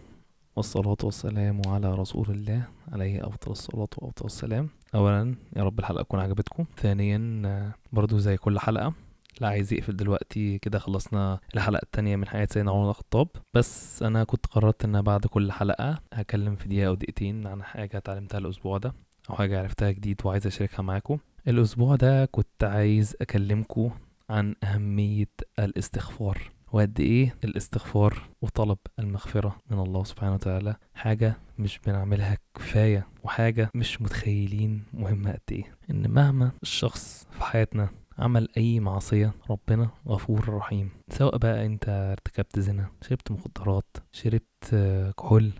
والصلاة 0.56 0.97
والسلام 1.02 1.62
على 1.66 1.95
رسول 1.95 2.26
الله 2.30 2.62
عليه 2.92 3.26
أفضل 3.26 3.52
الصلاة 3.52 3.88
وأفضل 3.99 4.26
السلام. 4.26 4.68
أولا 4.95 5.35
يا 5.56 5.62
رب 5.62 5.78
الحلقة 5.78 6.02
تكون 6.02 6.21
عجبتكم. 6.21 6.64
ثانيا 6.76 7.73
برضو 7.92 8.18
زي 8.18 8.37
كل 8.37 8.59
حلقة 8.59 8.92
لا 9.40 9.49
عايز 9.49 9.73
يقفل 9.73 9.97
دلوقتي 9.97 10.59
كده 10.59 10.78
خلصنا 10.78 11.38
الحلقة 11.54 11.83
التانية 11.83 12.16
من 12.16 12.28
حياة 12.28 12.49
سيدنا 12.50 12.71
عمر 12.71 12.90
الخطاب. 12.90 13.28
بس 13.54 14.02
أنا 14.02 14.25
كنت 14.25 14.47
قررت 14.47 14.85
إن 14.85 15.02
بعد 15.02 15.26
كل 15.26 15.52
حلقة 15.52 15.99
هكلم 16.12 16.56
في 16.56 16.68
دقيقة 16.68 16.88
أو 16.88 16.95
دقيقتين 16.95 17.47
عن 17.47 17.62
حاجة 17.62 17.97
اتعلمتها 17.97 18.38
الأسبوع 18.38 18.78
ده 18.78 18.95
أو 19.30 19.35
حاجة 19.35 19.59
عرفتها 19.59 19.90
جديد 19.90 20.21
وعايز 20.25 20.47
أشاركها 20.47 20.83
معاكم. 20.83 21.18
الأسبوع 21.49 21.97
ده 21.97 22.25
كنت 22.25 22.64
عايز 22.64 23.16
أكلمكم 23.21 23.90
عن 24.30 24.54
أهمية 24.64 25.30
الاستغفار. 25.59 26.50
وقد 26.76 27.00
إيه 27.00 27.35
الاستغفار 27.45 28.23
وطلب 28.42 28.78
المغفرة 28.99 29.56
من 29.71 29.78
الله 29.78 30.04
سبحانه 30.04 30.35
وتعالى 30.35 30.76
حاجة 30.95 31.37
مش 31.59 31.80
بنعملها 31.87 32.38
كفاية 32.54 33.06
وحاجة 33.25 33.71
مش 33.75 34.02
متخيلين 34.02 34.84
مهمة 34.95 35.30
قد 35.32 35.41
إيه. 35.52 35.76
إن 35.91 36.10
مهما 36.10 36.50
الشخص 36.62 37.26
في 37.30 37.43
حياتنا 37.43 37.89
عمل 38.19 38.49
أي 38.56 38.80
معصية 38.80 39.34
ربنا 39.50 39.91
غفور 40.08 40.49
رحيم. 40.49 40.91
سواء 41.10 41.36
بقى 41.36 41.67
أنت 41.67 41.89
ارتكبت 41.89 42.58
زنا 42.58 42.89
شربت 43.08 43.30
مخدرات 43.30 43.97
شربت 44.12 44.75
كحول 45.19 45.52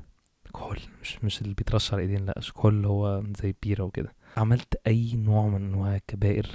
كحول 0.55 0.79
مش 1.03 1.25
مش 1.25 1.43
اللي 1.43 1.55
بيترش 1.55 1.93
على 1.95 2.05
الإيدين 2.05 2.27
لأ 2.27 2.41
كحول 2.55 2.87
هو 2.87 3.23
زي 3.43 3.55
بيرة 3.63 3.85
وكده. 3.85 4.13
عملت 4.37 4.81
أي 4.87 5.17
نوع 5.17 5.47
من 5.49 5.65
أنواع 5.65 5.97
الكبائر 5.97 6.47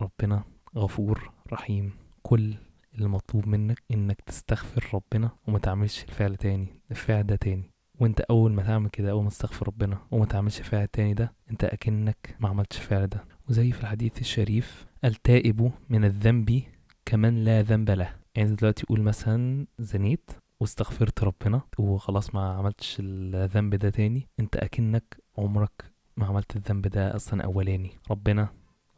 ربنا 0.00 0.42
غفور 0.76 1.30
رحيم. 1.52 1.92
كل 2.22 2.54
المطلوب 2.98 3.46
منك 3.46 3.82
إنك 3.90 4.20
تستغفر 4.20 4.88
ربنا 4.94 5.30
وما 5.48 5.58
تعملش 5.58 6.04
الفعل 6.04 6.36
تاني 6.36 6.68
الفعل 6.90 7.22
ده 7.26 7.36
تاني. 7.36 7.70
وأنت 8.00 8.20
أول 8.20 8.52
ما 8.52 8.62
تعمل 8.62 8.90
كده 8.90 9.10
أول 9.10 9.24
ما 9.24 9.30
تستغفر 9.30 9.66
ربنا 9.66 9.98
وما 10.10 10.26
تعملش 10.26 10.58
الفعل 10.60 10.82
التاني 10.82 11.14
ده 11.14 11.32
أنت 11.50 11.64
أكنك 11.64 12.36
ما 12.40 12.48
عملتش 12.48 12.76
الفعل 12.78 13.06
ده. 13.06 13.24
وزي 13.48 13.72
في 13.72 13.80
الحديث 13.80 14.20
الشريف 14.20 14.86
التائب 15.04 15.72
من 15.88 16.04
الذنب 16.04 16.62
كمن 17.06 17.44
لا 17.44 17.62
ذنب 17.62 17.90
له. 17.90 18.14
يعني 18.34 18.54
دلوقتي 18.54 18.86
قول 18.86 19.02
مثلا 19.02 19.66
زنيت 19.78 20.30
واستغفرت 20.60 21.24
ربنا 21.24 21.60
وخلاص 21.78 22.34
ما 22.34 22.52
عملتش 22.52 22.96
الذنب 23.00 23.74
ده 23.74 23.90
تاني 23.90 24.28
أنت 24.40 24.56
أكنك 24.56 25.22
عمرك 25.38 25.92
ما 26.16 26.26
عملت 26.26 26.56
الذنب 26.56 26.86
ده 26.86 27.16
أصلا 27.16 27.42
أولاني. 27.44 27.90
ربنا 28.10 28.48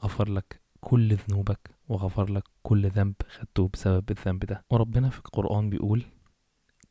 غفر 0.05 0.29
لك 0.29 0.61
كل 0.81 1.15
ذنوبك. 1.15 1.71
وغفر 1.88 2.33
لك 2.33 2.45
كل 2.62 2.88
ذنب 2.88 3.14
خدته 3.29 3.68
بسبب 3.68 4.11
الذنب 4.11 4.45
ده. 4.45 4.64
وربنا 4.71 5.11
في 5.11 5.18
القرآن 5.18 5.71
بيقول 5.71 6.05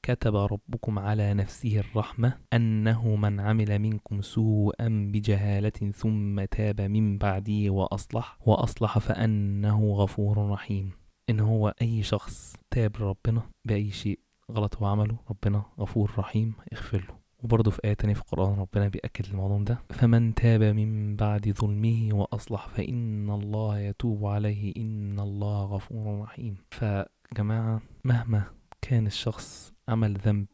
كتب 0.04 0.36
ربكم 0.36 1.00
على 1.00 1.34
نفسه 1.34 1.80
الرحمة 1.80 2.38
أنه 2.54 3.16
من 3.16 3.40
عمل 3.40 3.80
منكم 3.80 4.22
سوءا 4.22 5.10
بجهالة 5.14 5.92
ثم 5.92 6.44
تاب 6.44 6.82
من 6.82 7.18
بعده 7.18 7.70
وأصلح 7.70 8.38
وأصلح 8.46 9.00
فأنه 9.00 9.94
غفور 9.94 10.50
رحيم. 10.50 10.92
إن 11.30 11.40
هو 11.40 11.74
أي 11.82 12.04
شخص 12.04 12.56
تاب 12.72 12.98
لربنا 12.98 13.42
بأي 13.66 13.92
شيء 13.92 14.20
غلط 14.52 14.76
هو 14.76 14.86
عمله 14.86 15.18
ربنا 15.30 15.66
غفور 15.80 16.12
رحيم. 16.18 16.54
يغفر 16.72 16.98
له. 16.98 17.21
وبرضه 17.44 17.72
في 17.72 17.80
آية 17.86 17.94
تانية 17.94 18.14
في 18.14 18.22
القرآن 18.22 18.60
ربنا 18.60 18.88
بيأكد 18.88 19.26
الموضوع 19.26 19.64
ده. 19.64 19.80
فمن 19.90 20.34
تاب 20.34 20.64
من 20.64 21.16
بعد 21.16 21.50
ظلمه 21.62 22.10
وأصلح 22.14 22.68
فإن 22.68 23.30
الله 23.30 23.80
يتوب 23.80 24.26
عليه 24.26 24.74
إن 24.78 25.20
الله 25.20 25.66
غفور 25.66 26.22
رحيم. 26.22 26.58
فجماعة 26.72 27.82
مهما 28.04 28.44
كان 28.82 29.08
الشخص 29.08 29.74
عمل 29.90 30.14
ذنب 30.18 30.48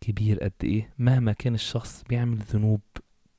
كبير 0.00 0.38
قد 0.44 0.52
إيه 0.64 0.92
مهما 0.98 1.32
كان 1.32 1.54
الشخص 1.54 2.04
بيعمل 2.08 2.38
ذنوب 2.38 2.80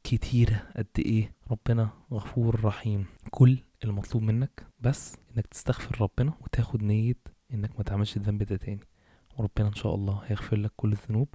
كتيرة 0.04 0.62
قد 0.78 0.88
إيه 1.00 1.32
ربنا 1.52 1.90
غفور 2.14 2.66
رحيم. 2.66 3.06
كل 3.32 3.58
المطلوب 3.84 4.24
منك 4.24 4.68
بس 4.80 5.16
إنك 5.36 5.48
تستغفر 5.48 6.02
ربنا 6.02 6.34
وتاخد 6.42 6.84
نية 6.84 7.18
إنك 7.54 7.78
ما 7.78 7.84
تعملش 7.84 8.18
الذنب 8.18 8.44
ده 8.44 8.56
تاني. 8.56 8.80
وربنا 9.38 9.68
إن 9.68 9.74
شاء 9.74 9.96
الله 9.96 10.22
هيغفر 10.26 10.56
لك 10.58 10.72
كل 10.76 10.92
الذنوب 10.92 11.28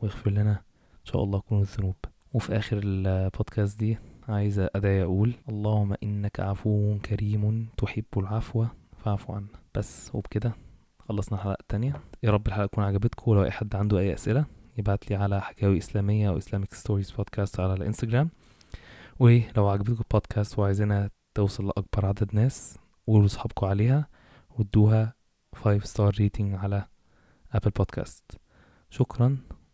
ويغفر 0.00 0.30
لنا 0.30 0.62
إن 1.02 1.12
شاء 1.12 1.22
الله 1.24 1.40
كل 1.40 1.56
الذنوب. 1.56 1.96
وفي 2.32 2.58
آخر 2.58 2.80
البودكاست 2.84 3.78
دي 3.78 3.98
عايز 4.28 4.58
أدعي 4.58 5.02
أقول 5.02 5.34
اللهم 5.48 5.94
إنك 6.02 6.40
عفو 6.40 6.98
كريم 6.98 7.68
تحب 7.76 8.04
العفو 8.16 8.66
فاعف 9.04 9.30
عنا. 9.30 9.46
بس 9.74 10.10
وبكده 10.14 10.52
خلصنا 10.98 11.38
الحلقة 11.38 11.56
التانية. 11.60 12.00
يا 12.22 12.30
رب 12.30 12.46
الحلقة 12.46 12.66
تكون 12.66 12.84
عجبتكم. 12.84 13.30
ولو 13.30 13.44
أي 13.44 13.50
حد 13.50 13.76
عنده 13.76 13.98
أي 13.98 14.14
أسئلة 14.14 14.44
يبعت 14.78 15.10
لي 15.10 15.16
على 15.16 15.40
حكاوي 15.40 15.78
إسلامية 15.78 16.28
أو 16.28 16.38
Islamic 16.38 16.74
Stories 16.74 17.10
Podcast 17.10 17.60
على 17.60 17.74
الإنستجرام. 17.74 18.30
ولو 19.18 19.68
عجبتكم 19.68 20.00
البودكاست 20.00 20.58
وعايزينها 20.58 21.10
توصل 21.34 21.66
لأكبر 21.66 22.06
عدد 22.06 22.34
ناس 22.34 22.78
قولوا 23.06 23.26
لصحابكم 23.26 23.66
عليها 23.66 24.08
وادوها 24.50 25.14
5 25.54 25.84
star 25.84 26.14
rating 26.18 26.54
على 26.54 26.84
Apple 27.52 27.70
Podcast 27.70 28.24
شكرا. 28.90 29.38